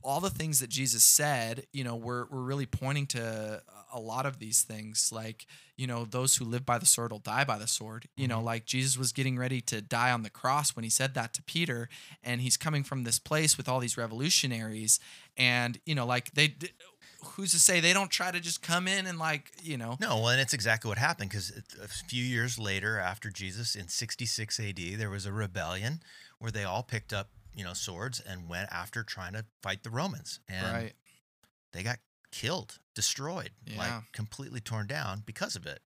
[0.03, 3.61] all the things that Jesus said, you know, we're, we're really pointing to
[3.93, 5.11] a lot of these things.
[5.11, 8.07] Like, you know, those who live by the sword will die by the sword.
[8.15, 8.43] You know, Mhm.
[8.45, 11.43] like Jesus was getting ready to die on the cross when he said that to
[11.43, 11.89] Peter.
[12.23, 14.99] And he's coming from this place with all these revolutionaries.
[15.35, 16.55] And, you know, like they,
[17.23, 20.17] who's to say they don't try to just come in and, like, you know, No,
[20.17, 24.59] well, and it's exactly what happened because a few years later, after Jesus in 66
[24.59, 26.01] AD, there was a rebellion
[26.39, 29.89] where they all picked up, you know, swords and went after trying to fight the
[29.89, 30.93] Romans, and right.
[31.73, 31.97] they got
[32.31, 33.77] killed, destroyed, Yeah.
[33.79, 35.81] like completely torn down because of it.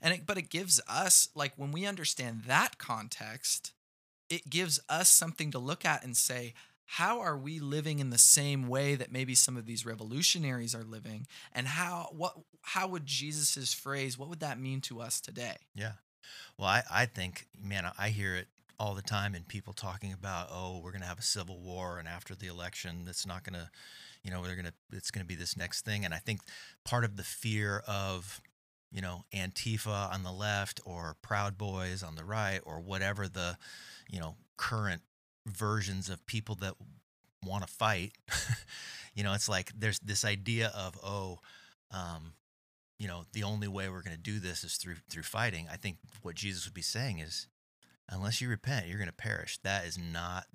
[0.00, 3.72] and it, but it gives us like when we understand that context
[4.30, 6.54] it gives us something to look at and say
[6.86, 10.84] how are we living in the same way that maybe some of these revolutionaries are
[10.84, 15.56] living and how what how would jesus's phrase what would that mean to us today
[15.74, 15.92] Yeah.
[16.58, 20.48] Well, I, I think, man, I hear it all the time and people talking about,
[20.50, 23.58] oh, we're going to have a civil war, and after the election, it's not going
[23.58, 23.70] to,
[24.22, 26.04] you know, they're going to, it's going to be this next thing.
[26.04, 26.40] And I think
[26.84, 28.40] part of the fear of,
[28.90, 33.56] you know, Antifa on the left or Proud Boys on the right or whatever the,
[34.10, 35.02] you know, current
[35.46, 36.74] versions of people that
[37.44, 38.12] want to fight,
[39.14, 41.38] you know, it's like there's this idea of, oh,
[41.90, 42.34] um,
[42.98, 45.66] you know, the only way we're going to do this is through through fighting.
[45.70, 47.48] I think what Jesus would be saying is,
[48.12, 49.58] unless you repent, you're going to perish.
[49.62, 50.46] That is not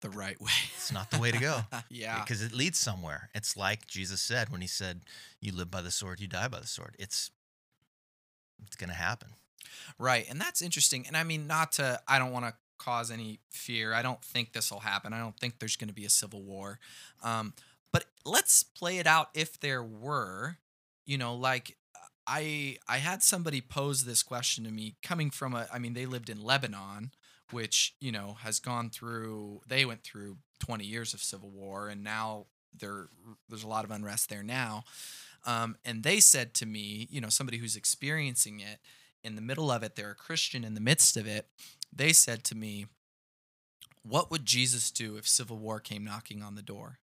[0.00, 3.30] the right way it's not the way to go yeah because it leads somewhere.
[3.34, 5.02] It's like Jesus said when he said,
[5.40, 7.30] "You live by the sword, you die by the sword." It's
[8.66, 9.28] it's going to happen.
[9.98, 10.26] Right.
[10.28, 11.06] And that's interesting.
[11.06, 13.92] And I mean, not to, I don't want to cause any fear.
[13.92, 15.12] I don't think this will happen.
[15.12, 16.78] I don't think there's going to be a civil war.
[17.22, 17.54] Um,
[17.92, 20.56] but let's play it out if there were,
[21.04, 21.76] you know, like
[22.26, 26.06] I I had somebody pose this question to me coming from a I mean they
[26.06, 27.12] lived in Lebanon
[27.50, 32.02] which you know has gone through they went through 20 years of civil war and
[32.02, 32.46] now
[32.78, 33.06] there
[33.48, 34.84] there's a lot of unrest there now.
[35.44, 38.78] Um, and they said to me you know somebody who's experiencing it
[39.24, 41.46] in the middle of it they're a Christian in the midst of it
[41.92, 42.86] they said to me
[44.04, 46.98] what would Jesus do if civil war came knocking on the door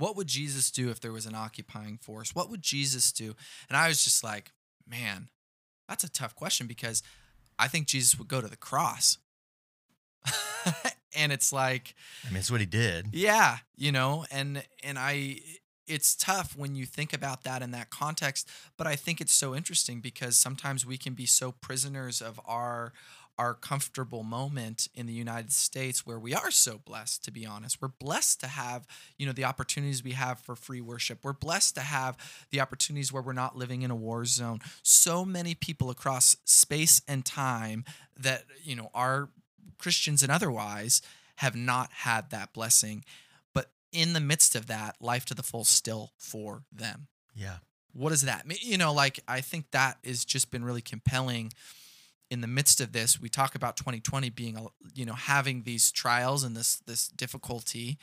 [0.00, 2.34] what would Jesus do if there was an occupying force?
[2.34, 3.34] What would Jesus do?
[3.68, 4.52] And I was just like,
[4.88, 5.28] man,
[5.88, 7.02] That's a tough question because
[7.58, 9.18] I think Jesus would go to the cross.
[11.16, 11.94] and it's like
[12.26, 13.08] I mean, it's what he did.
[13.12, 15.40] yeah, you know, and and I
[15.86, 19.54] it's tough when you think about that in that context, but I think it's so
[19.56, 22.92] interesting because sometimes we can be so prisoners of our
[23.40, 27.80] our comfortable moment in the United States where we are so blessed to be honest.
[27.80, 31.20] We're blessed to have, you know, the opportunities we have for free worship.
[31.22, 32.18] We're blessed to have
[32.50, 34.60] the opportunities where we're not living in a war zone.
[34.82, 39.30] So many people across space and time that, you know, are
[39.78, 41.00] Christians and otherwise
[41.36, 43.06] have not had that blessing.
[43.54, 47.06] But in the midst of that, life to the full still for them.
[47.34, 47.56] Yeah.
[47.94, 48.58] What does that mean?
[48.60, 51.52] You know, like I think that has just been really compelling
[52.30, 53.20] in the midst of this.
[53.20, 57.98] We talk about 2020 being, a you know, having these trials and this this difficulty.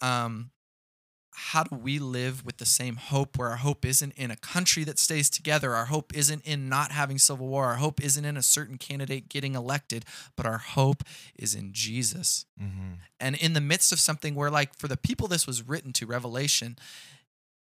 [0.00, 0.50] Um,
[1.40, 4.82] how do we live with the same hope where our hope isn't in a country
[4.82, 8.36] that stays together our hope isn't in not having civil war our hope isn't in
[8.36, 10.04] a certain candidate getting elected
[10.36, 11.04] but our hope
[11.38, 12.94] is in jesus Mm-hmm.
[13.20, 16.06] and in the midst of something where like for the people this was written to
[16.06, 16.76] revelation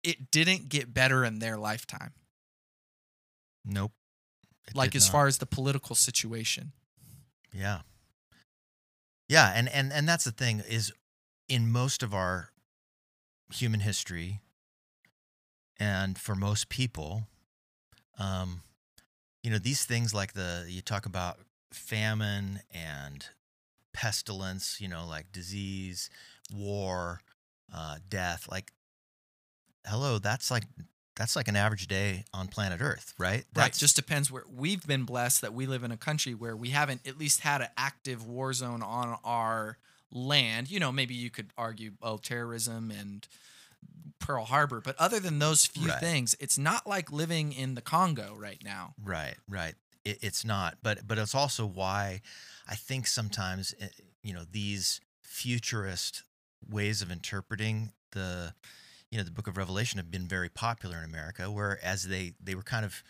[0.06, 2.14] it didn't get better in their lifetime
[3.66, 3.92] Nope.
[4.70, 5.12] It like as not.
[5.12, 6.72] far as the political situation
[7.54, 7.82] Yeah.
[9.28, 10.92] Yeah, and and and that's the thing is
[11.48, 12.50] in most of our
[13.54, 14.40] human history
[15.80, 17.24] and for most people
[18.20, 18.62] um
[19.42, 21.40] you know these things like the you talk about
[21.72, 23.28] famine and
[23.94, 26.10] pestilence, you know, like disease,
[26.54, 27.22] war,
[27.74, 28.72] uh death, like
[29.86, 30.64] hello, that's like
[31.20, 33.44] that's like an average day on planet Earth, right?
[33.56, 36.70] right just depends where we've been blessed that we live in a country where we
[36.70, 39.78] haven't at least had an active war zone on our
[40.12, 43.28] land you know maybe you could argue oh terrorism and
[44.20, 46.00] pearl harbor but other than those few Right.
[46.00, 49.76] things it's not like living in the congo right now Right, right.
[50.06, 52.22] It, it's not, but but it's also why
[52.68, 53.88] I think sometimes eh,
[54.24, 56.24] you know these futurist
[56.70, 58.54] ways of interpreting the
[59.12, 62.56] you know the Book of Revelation have been very popular in America, whereas they they
[62.56, 63.04] were kind of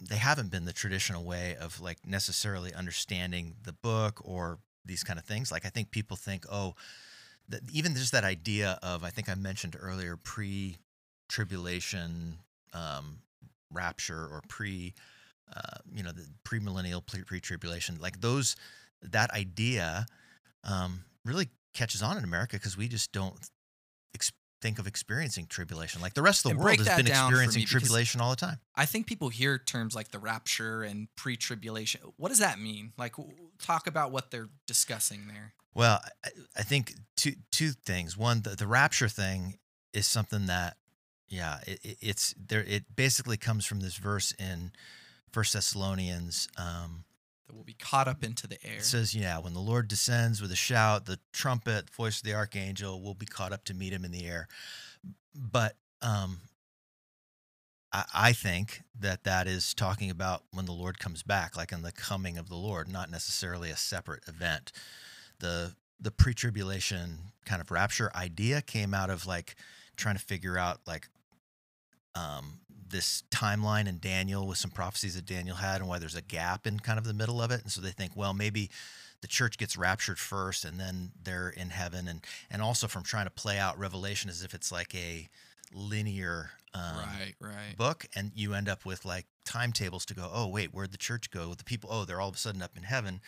[0.00, 5.18] they haven't been the traditional way of like necessarily understanding the book or these kind
[5.18, 5.52] of things.
[5.52, 6.74] Like I think people think, oh,
[7.48, 12.38] that even just that idea of I think I mentioned earlier pre-tribulation
[12.72, 13.18] um,
[13.72, 14.94] rapture or pre
[15.54, 18.56] uh, you know the premillennial pre- pre-tribulation like those
[19.02, 20.06] that idea
[20.64, 23.48] um, really catches on in america because we just don't
[24.60, 28.20] think of experiencing tribulation like the rest of the And world has been experiencing tribulation
[28.20, 32.00] all the time I think people hear terms like the rapture and pre-tribulation.
[32.16, 32.92] What does that mean?
[32.98, 33.14] Like,
[33.58, 35.54] talk about what they're discussing there.
[35.74, 38.16] Well, I, I think two two things.
[38.16, 39.58] One, the, the rapture thing
[39.92, 40.76] is something that,
[41.28, 42.62] yeah, it, it, it's there.
[42.62, 44.72] It basically comes from this verse in
[45.32, 46.48] First Thessalonians.
[46.58, 47.04] Um,
[47.46, 48.78] That will be caught up into the air.
[48.78, 52.34] it says, "Yeah, when the Lord descends with a shout, the trumpet, voice of the
[52.34, 54.48] archangel, will be caught up to meet him in the air."
[55.34, 56.40] But um,
[57.92, 61.82] I, I think that that is talking about when the Lord comes back, like in
[61.82, 64.72] the coming of the Lord, not necessarily a separate event.
[65.38, 69.56] The the pre-tribulation kind of rapture idea came out of like
[69.96, 71.08] trying to figure out like
[72.14, 76.22] um, this timeline in Daniel with some prophecies that Daniel had and why there's a
[76.22, 77.62] gap in kind of the middle of it.
[77.62, 78.70] And so they think, well, maybe
[79.20, 82.08] the church gets raptured first and then they're in heaven.
[82.08, 82.20] And,
[82.50, 85.28] and also from trying to play out Revelation as if it's like a
[85.74, 87.76] linear um, right, right.
[87.76, 88.06] book.
[88.14, 91.48] And you end up with like timetables to go, oh, wait, where'd the church go?
[91.48, 93.20] With the people, oh, they're all of a sudden up in heaven.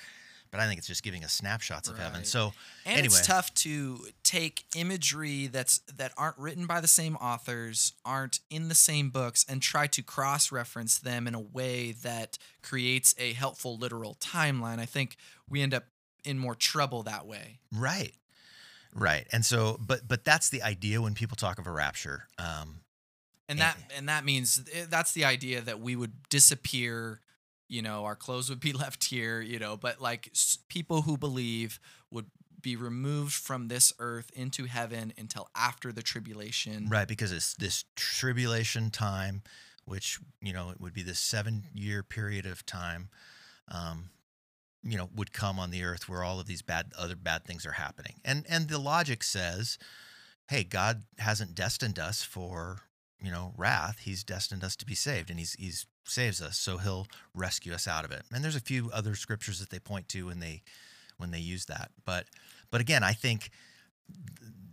[0.51, 2.25] But I think it's just giving us snapshots of heaven.
[2.25, 2.53] So
[2.87, 7.93] And anyway, it's tough to take imagery that's that aren't written by the same authors,
[8.05, 13.15] aren't in the same books, and try to cross-reference them in a way that creates
[13.19, 14.79] a helpful literal timeline.
[14.79, 15.17] I think
[15.49, 15.85] we end up
[16.25, 17.61] in more trouble that way.
[17.73, 18.15] Right.
[18.95, 19.27] Right.
[19.33, 22.25] And so but but that's the idea when people talk of a rapture.
[22.39, 22.81] Um
[23.49, 27.21] And that and that means eh, that's the idea that we would disappear.
[27.69, 29.41] You know, our clothes would be left here.
[29.41, 31.79] You know, but like s- people who believe
[32.11, 32.27] would
[32.61, 36.89] be removed from this earth into heaven until after the tribulation.
[36.89, 39.43] right because it's this tribulation time
[39.85, 43.09] which, you know, it would be this 7-year period of time
[43.69, 44.11] um
[44.83, 47.67] you know, would come on the earth where all of these bad other bad things
[47.67, 48.15] are happening.
[48.25, 49.77] And and the logic says,
[50.49, 52.83] hey, God hasn't destined us for,
[53.21, 54.01] you know, wrath.
[54.01, 57.87] He's destined us to be saved and he's he's saves us, so he'll rescue us
[57.89, 58.23] out of it.
[58.33, 60.63] And there's a few other scriptures that they point to when they
[61.17, 61.91] when they use that.
[62.05, 62.27] But
[62.71, 63.51] but again, I think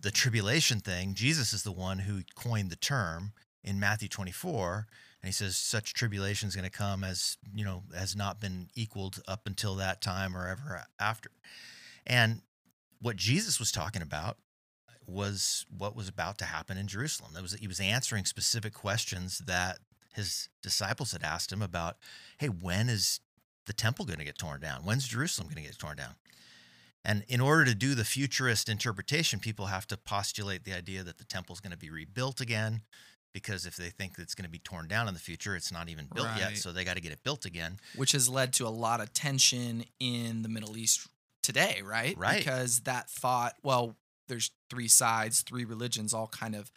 [0.02, 3.34] the tribulation thing, Jesus is the one who coined the term
[3.64, 4.88] in Matthew 24,
[5.22, 8.70] and he says such tribulation is going to come as you know has not been
[8.76, 11.32] equaled up until that time or ever after.
[12.06, 12.42] And
[13.02, 14.38] what Jesus was talking about
[15.08, 17.32] was what was about to happen in Jerusalem.
[17.34, 19.80] That was he was answering specific questions that
[20.16, 21.98] his disciples had asked him about,
[22.38, 23.20] hey, when is
[23.66, 24.82] the temple going to get torn down?
[24.84, 26.16] When's Jerusalem going to get torn down?
[27.04, 31.18] And in order to do the futurist interpretation, people have to postulate the idea that
[31.18, 32.82] the temple is going to be rebuilt again,
[33.34, 35.90] because if they think it's going to be torn down in the future, it's not
[35.90, 36.58] even built yet.
[36.58, 37.78] So they got to get it built again.
[37.96, 41.08] which has led to a lot of tension in the Middle East
[41.44, 42.18] today, right?
[42.18, 42.38] Right.
[42.38, 43.96] Because that thought, well,
[44.28, 46.72] there's three sides, three religions, all kind of,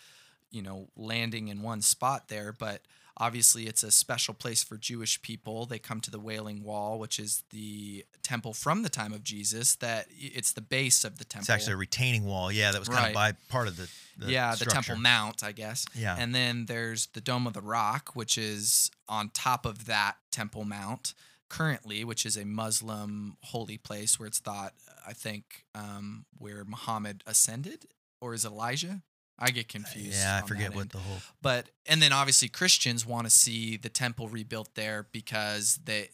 [0.50, 2.52] you know, landing in one spot there.
[2.52, 2.82] But
[3.18, 5.66] obviously, it's a special place for Jewish people.
[5.66, 9.76] They come to the Wailing Wall, which is the temple from the time of Jesus.
[9.76, 11.42] That it's the base of the temple.
[11.42, 12.50] It's actually a retaining wall.
[12.52, 13.08] Yeah, that was kind Right.
[13.08, 14.64] of by part of the, the yeah, the.
[14.66, 15.84] Temple Mount, I guess.
[15.94, 16.16] Yeah.
[16.18, 20.64] And then there's the Dome of the Rock, which is on top of that Temple
[20.64, 21.14] Mount
[21.48, 24.74] currently, which is a Muslim holy place where it's thought,
[25.06, 27.86] I think, um, where Muhammad ascended,
[28.20, 29.00] or is it Elijah?
[29.38, 30.18] I get confused.
[30.18, 30.90] yeah, I forget what end.
[30.90, 31.18] the whole.
[31.42, 36.10] But and then obviously Christians want to see the temple rebuilt there because they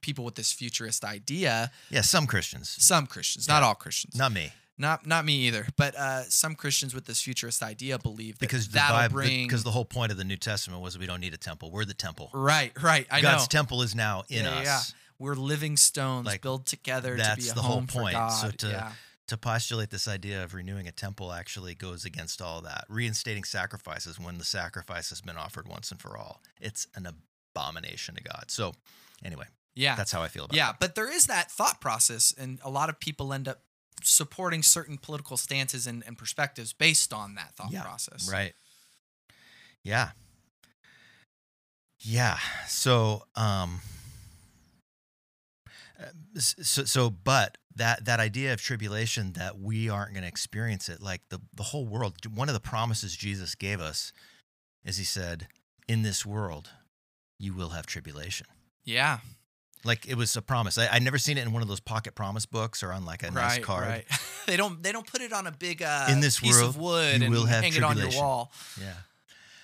[0.00, 1.70] people with this futurist idea.
[1.90, 5.94] Yeah, some Christians, Some Christians, not all Christians, not me, not not me either, but
[5.96, 9.62] uh, some Christians with this futurist idea believe that because the that'll Bible, bring because
[9.64, 11.70] the whole point of the New Testament was we don't need a temple.
[11.70, 12.30] We're the temple.
[12.32, 13.06] right, right.
[13.10, 13.32] I know.
[13.32, 14.64] God's know temple is now in Yeah, us.
[14.64, 14.80] yeah.
[15.18, 18.14] we're living stones Like, built together to that's be a the whole home for point.
[18.14, 18.28] God.
[18.30, 18.92] So to- yeah,
[19.32, 22.84] To postulate this idea of renewing a temple actually goes against all that.
[22.90, 26.42] Reinstating sacrifices when the sacrifice has been offered once and for all.
[26.60, 27.08] It's an
[27.56, 28.44] abomination to God.
[28.48, 28.74] So,
[29.24, 30.58] anyway, yeah, that's how I feel about it.
[30.58, 30.72] yeah.
[30.78, 33.62] But there is that thought process, and a lot of people end up
[34.02, 38.30] supporting certain political stances and, and perspectives based on that thought Yeah, process.
[38.30, 38.52] Right.
[39.82, 40.10] Yeah.
[42.00, 42.36] Yeah.
[42.68, 43.80] So, um,
[45.98, 46.08] uh,
[46.38, 51.02] so, so, but that that idea of tribulation that we aren't going to experience it,
[51.02, 52.16] like the the whole world.
[52.34, 54.12] One of the promises Jesus gave us
[54.84, 55.48] is He said,
[55.88, 56.70] "In this world,
[57.38, 58.46] you will have tribulation."
[58.84, 59.18] Yeah.
[59.84, 60.78] Like it was a promise.
[60.78, 63.24] I, I'd never seen it in one of those pocket promise books or on like
[63.24, 63.88] a nice right, card.
[63.88, 64.04] right.
[64.46, 67.20] they don't they don't put it on a big uh, In this piece of wood
[67.20, 68.52] and hang it on your wall.
[68.80, 68.92] Yeah.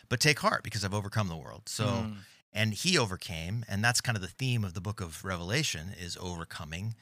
[0.08, 1.68] But take heart because I've overcome the world.
[1.68, 2.16] So, Mm.
[2.58, 6.16] And he overcame, and that's kind of the theme of the book of Revelation is
[6.20, 6.94] overcoming,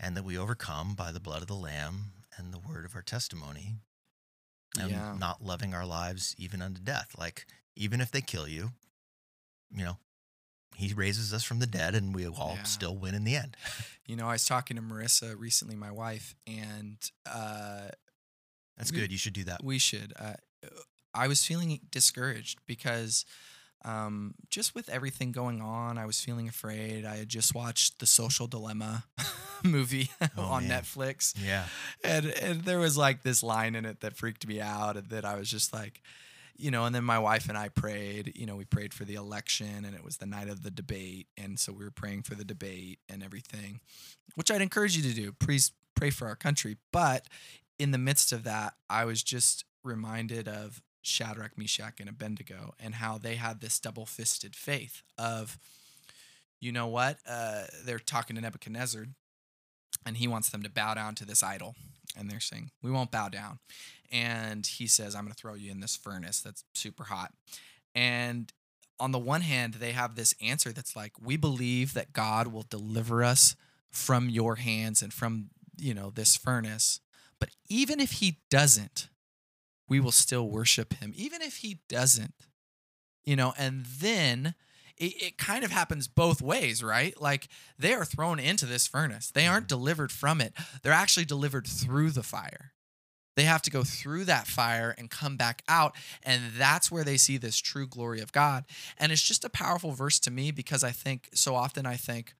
[0.00, 3.02] and that we overcome by the blood of the Lamb and the word of our
[3.02, 3.76] testimony,
[4.80, 5.14] and Yeah.
[5.18, 7.14] not loving our lives even unto death.
[7.18, 7.46] Like
[7.76, 8.72] even if they kill you,
[9.70, 9.98] you know,
[10.74, 12.62] he raises us from the dead, and we all Yeah.
[12.64, 13.56] still win in the end.
[14.06, 17.88] You know, I was talking to Marissa recently, my wife, and uh,
[18.76, 19.10] That's We- good.
[19.12, 19.62] You should do that.
[19.64, 20.12] we should.
[20.16, 20.34] Uh,
[21.14, 23.24] I was feeling discouraged because
[23.84, 27.04] um, just with everything going on, I was feeling afraid.
[27.04, 29.04] I had just watched the Social Dilemma
[29.64, 30.82] movie Oh, on man.
[30.82, 31.66] Netflix, Yeah.
[32.02, 35.24] and and there was like this line in it that freaked me out, and that
[35.24, 36.00] I was just like.
[36.56, 38.30] You know, and then my wife and I prayed.
[38.36, 41.26] You know, we prayed for the election, and it was the night of the debate,
[41.36, 43.80] and so we were praying for the debate and everything,
[44.36, 45.32] which I'd encourage you to do.
[45.32, 46.76] Please pray for our country.
[46.92, 47.26] But
[47.76, 52.96] in the midst of that, I was just reminded of Shadrach, Meshach, and Abednego and
[52.96, 55.58] how they had this double fisted faith of,
[56.60, 57.18] you know what?
[57.28, 59.06] Uh, they're talking to Nebuchadnezzar
[60.06, 61.74] and he wants them to bow down to this idol.
[62.16, 63.58] And they're saying, We won't bow down.
[64.12, 67.32] And he says, I'm going to throw you in this furnace that's super hot.
[67.94, 68.52] And
[69.00, 72.66] on the one hand, they have this answer that's like, We believe that God will
[72.68, 73.56] deliver us
[73.90, 77.00] from your hands and from, you know, this furnace.
[77.40, 79.08] But even if he doesn't,
[79.88, 81.12] we will still worship him.
[81.14, 82.34] Even if he doesn't,
[83.24, 84.54] you know, and then
[84.96, 87.20] it, it kind of happens both ways, right?
[87.20, 89.30] Like they are thrown into this furnace.
[89.30, 89.78] They aren't mm-hmm.
[89.78, 90.54] delivered from it.
[90.82, 92.72] They're actually delivered through the fire.
[93.36, 95.96] They have to go through that fire and come back out.
[96.22, 98.64] And that's where they see this true glory of God.
[98.96, 102.34] And it's just a powerful verse to me because I think so often I think,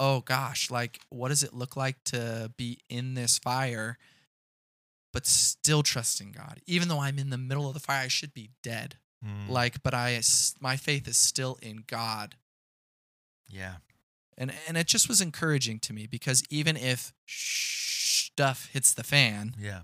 [0.00, 3.98] oh gosh, like what does it look like to be in this fire,
[5.12, 6.60] but still trusting God?
[6.66, 8.96] Even though I'm in the middle of the fire, I should be dead.
[9.24, 10.20] Mm, Like, but I,
[10.60, 12.36] my faith is still in God
[13.50, 13.76] yeah.
[14.36, 19.54] and and it just was encouraging to me because even if stuff hits the fan
[19.58, 19.80] Yeah.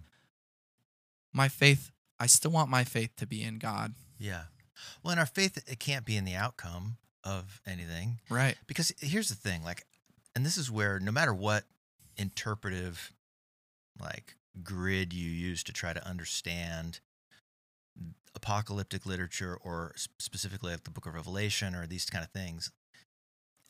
[1.33, 4.45] my faith i still want my faith to be in god Yeah.
[5.03, 8.21] Well, and our faith, it can't be in the outcome of anything.
[8.31, 9.85] right Because here's the thing, like,
[10.37, 11.65] and this is where no matter what
[12.17, 13.13] interpretive,
[13.99, 17.01] like, grid you use to try to understand
[18.35, 22.71] apocalyptic literature or specifically like the book of revelation or these kind of things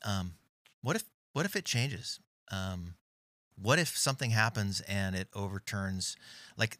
[0.05, 0.35] um,
[0.83, 2.21] what if what if it changes?
[2.51, 2.95] Um,
[3.61, 6.17] what if something happens and it overturns
[6.57, 6.79] like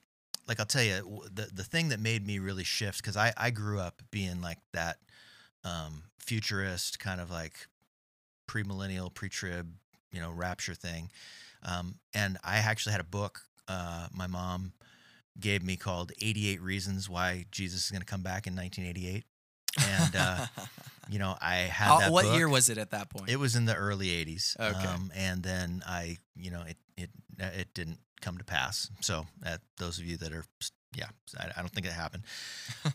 [0.49, 3.51] like i'll tell you the, the thing that made me really shift because I, I
[3.51, 4.97] grew up being like that
[5.63, 7.69] um, futurist kind of like
[8.49, 9.73] premillennial pre-trib
[10.13, 11.11] you know rapture thing
[11.63, 14.73] um, and i actually had a book uh, my mom
[15.41, 19.25] gave me called 88 reasons why jesus is going to come back in 1988
[19.89, 20.47] and uh,
[21.11, 22.37] you know i had How- that what book.
[22.37, 23.29] year was it at that point?
[23.29, 24.59] It was in the early '80s.
[24.61, 24.87] Okay.
[24.87, 28.89] Um, and then I, you know, it it it didn't come to pass.
[29.01, 30.45] So, uh, those of you that are,
[30.97, 31.07] yeah,
[31.39, 32.23] I, I don't think it happened.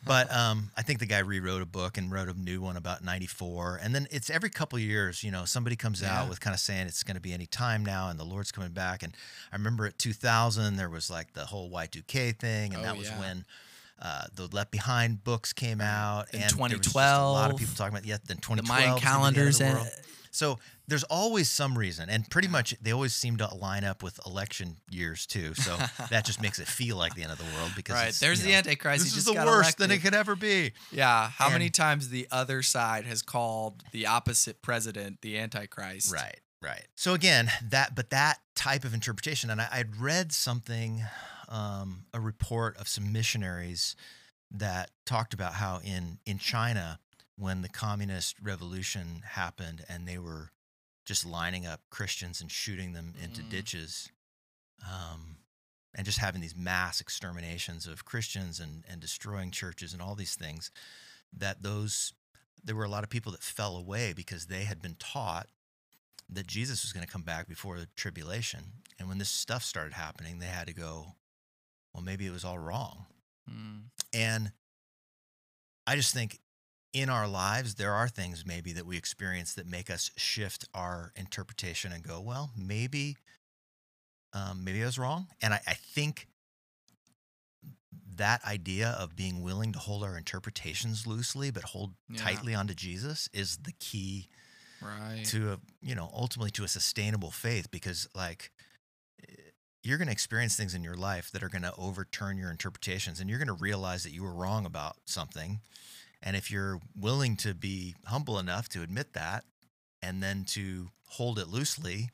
[0.05, 3.03] But um, I think the guy rewrote a book and wrote a new one about
[3.03, 3.79] '94.
[3.83, 6.21] And then it's every couple of years, you know, somebody comes Yeah.
[6.21, 8.51] out with kind of saying it's going to be any time now, and the Lord's
[8.51, 9.03] coming back.
[9.03, 9.15] And
[9.51, 13.07] I remember at 2000 there was like the whole Y2K thing, and Oh, that was
[13.09, 13.19] yeah.
[13.19, 13.45] when.
[14.01, 17.57] Uh, the Left Behind books came out, In and there was just a lot of
[17.57, 18.05] people talking about.
[18.05, 19.57] Yeah, then the 2012 Mayan was gonna be the of calendars.
[19.57, 19.91] the and-
[20.31, 20.57] So
[20.89, 24.77] there's always some reason, and pretty much they always seem to line up with election
[24.89, 25.53] years too.
[25.53, 25.77] So
[26.09, 28.13] that just makes it feel like the end of the world because right.
[28.13, 29.03] There's the know, Antichrist.
[29.03, 30.73] This is just the worst than it could ever be.
[30.91, 31.29] Yeah.
[31.29, 36.11] How many times the other side has called the opposite president the Antichrist?
[36.11, 36.87] Right, right.
[36.95, 41.03] So again, that but that type of interpretation, and I, I'd read something,
[41.47, 43.95] um, a report of some missionaries
[44.51, 46.99] that talked about how in in China,
[47.37, 50.51] when the communist revolution happened, and they were
[51.09, 53.49] just lining up Christians and shooting them into Mm.
[53.49, 54.11] ditches,
[54.87, 55.39] um,
[55.95, 60.35] and just having these mass exterminations of Christians and and destroying churches and all these
[60.35, 60.71] things,
[61.33, 62.13] that those
[62.63, 65.47] there were a lot of people that fell away because they had been taught
[66.29, 68.83] that Jesus was going to come back before the tribulation.
[68.99, 71.15] And when this stuff started happening, they had to go,
[71.91, 73.07] well, maybe it was all wrong.
[73.49, 73.85] Mm.
[74.13, 74.51] And
[75.87, 76.39] I just think
[76.93, 81.11] in our lives, there are things maybe that we experience that make us shift our
[81.15, 83.17] interpretation and go, well, maybe,
[84.33, 85.27] um, maybe I was wrong.
[85.41, 86.27] And I, I think
[88.15, 92.17] that idea of being willing to hold our interpretations loosely, but hold Yeah.
[92.17, 94.29] tightly onto Jesus is the key
[94.81, 95.23] Right.
[95.25, 98.51] to a you know ultimately to a sustainable faith because like
[99.21, 99.33] eh,
[99.83, 103.19] you're going to experience things in your life that are going to overturn your interpretations
[103.19, 105.59] and you're going to realize that you were wrong about something
[106.21, 109.43] and if you're willing to be humble enough to admit that
[110.01, 112.09] and then to hold it loosely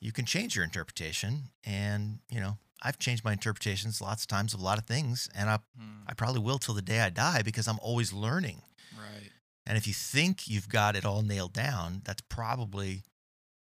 [0.00, 4.54] you can change your interpretation and you know I've changed my interpretations lots of times
[4.54, 6.04] of a lot of things and I Mm.
[6.06, 8.62] I probably will till the day I die because I'm always learning
[8.98, 9.30] Right.
[9.66, 13.02] and if you think you've got it all nailed down, that's probably,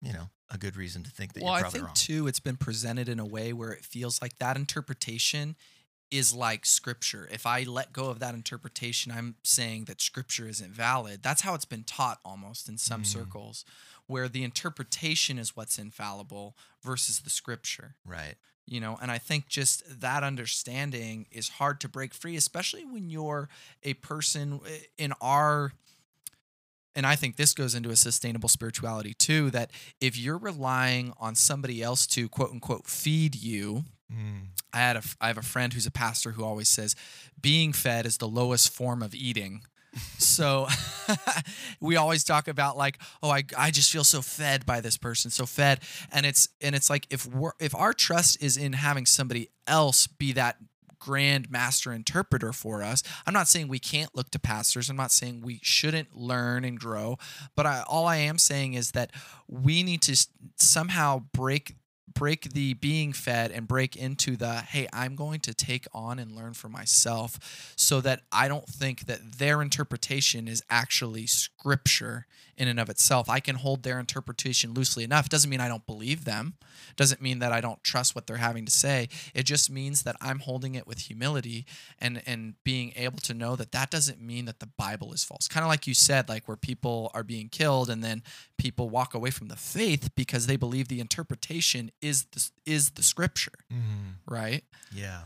[0.02, 1.94] you know, a good reason to think that Well, I think wrong.
[1.94, 5.56] too, it's been presented in a way where it feels like that interpretation
[6.12, 7.28] is like scripture.
[7.32, 11.24] If I let go of that interpretation, I'm saying that scripture isn't valid.
[11.24, 13.08] That's how it's been taught almost in some Mm.
[13.08, 13.64] circles,
[14.08, 17.96] where the interpretation is what's infallible versus the scripture.
[18.06, 18.36] right.
[18.68, 23.10] you know and i think just that understanding is hard to break free especially when
[23.10, 23.50] you're
[23.84, 25.74] a person eh, in our
[26.96, 31.36] and i think this goes into a sustainable spirituality too that if you're relying on
[31.36, 34.48] somebody else to quote unquote feed you Mm.
[34.74, 36.96] I had a I have a friend who's a pastor who always says
[37.40, 39.62] being fed is the lowest form of eating.
[40.18, 40.68] so
[41.82, 45.32] we always talk about like oh I, I just feel so fed by this person
[45.32, 45.82] so fed
[46.14, 50.08] and it's and it's like if we're if our trust is in having somebody else
[50.08, 50.56] be that
[51.02, 53.04] grand master interpreter for us.
[53.28, 54.90] I'm not saying we can't look to pastors.
[54.90, 57.18] I'm not saying we shouldn't learn and grow.
[57.56, 59.12] But I, all i am saying is that
[59.48, 61.76] we need to somehow break
[62.14, 66.36] break the being fed and break into the hey i'm going to take on and
[66.36, 72.28] learn for myself so that i don't think that their interpretation is actually scripture
[72.62, 73.28] in and of itself.
[73.28, 75.30] I can hold their interpretation loosely enough.
[75.30, 76.54] Doesn't mean i don't believe them.
[76.96, 79.10] Doesn't mean that i don't trust what they're having to say.
[79.34, 81.66] It just means that i'm holding it with humility
[81.98, 85.48] and and being able to know that that doesn't mean that the bible is false.
[85.48, 88.22] Kind of like you said like where people are being killed and then
[88.60, 93.04] people walk away from the faith because they believe the interpretation is the, is the
[93.04, 93.52] scripture.
[93.74, 94.18] Mm.
[94.28, 94.64] right?
[94.94, 95.22] Yeah.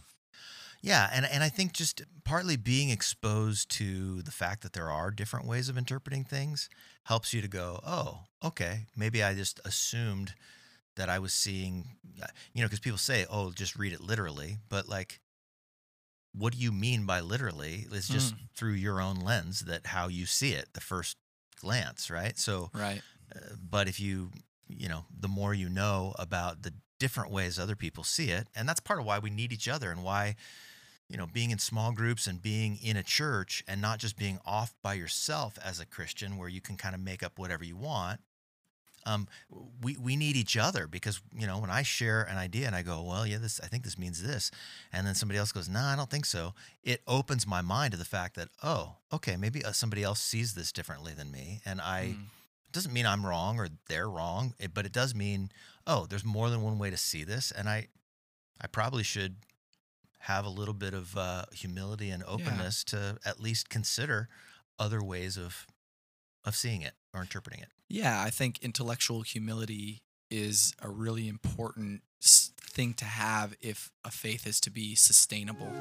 [0.85, 5.09] Yeah, and and I think just partly being exposed to the fact that there are
[5.09, 6.69] different ways of interpreting things
[7.05, 10.35] helps you to go, "Oh, okay, maybe I just assumed
[10.95, 14.59] that I was seeing uh, you know, cuz people say, "Oh, just read it literally."
[14.69, 15.21] But like
[16.33, 17.87] what do you mean by literally?
[17.91, 21.17] It's just through your own lens that how you see it the first
[21.59, 22.37] glance, right?
[22.37, 23.01] So right
[23.35, 24.31] uh, but if you
[24.67, 28.67] you know the more you know about the different ways other people see it and
[28.69, 30.35] that's part of why we need each other and why
[31.09, 34.39] you know, being in small groups and being in a church and not just being
[34.45, 37.75] off by yourself as a Christian where you can kind of make up whatever you
[37.75, 38.19] want.
[39.07, 39.27] Um,
[39.83, 42.81] we, we need each other because, you know, when I share an idea and I
[42.81, 44.49] go, well, yeah, this, I think this means this.
[44.91, 46.55] And then somebody else goes, no, nah, I don't think so.
[46.83, 50.55] It opens my mind to the fact that, oh, okay, maybe uh, somebody else sees
[50.55, 51.61] this differently than me.
[51.67, 52.23] And I, mm.
[52.71, 55.51] doesn't mean I'm wrong or they're wrong, but it does mean,
[55.85, 57.51] oh, there's more than one way to see this.
[57.51, 57.89] And I,
[58.59, 59.35] I probably should
[60.25, 62.99] have a little bit of uh, humility and openness yeah.
[62.99, 64.27] to at least consider
[64.79, 65.67] other ways of
[66.43, 67.69] of seeing it or interpreting it.
[67.87, 74.45] Yeah, I think intellectual humility is a really important thing to have if a faith
[74.47, 75.71] is to be sustainable.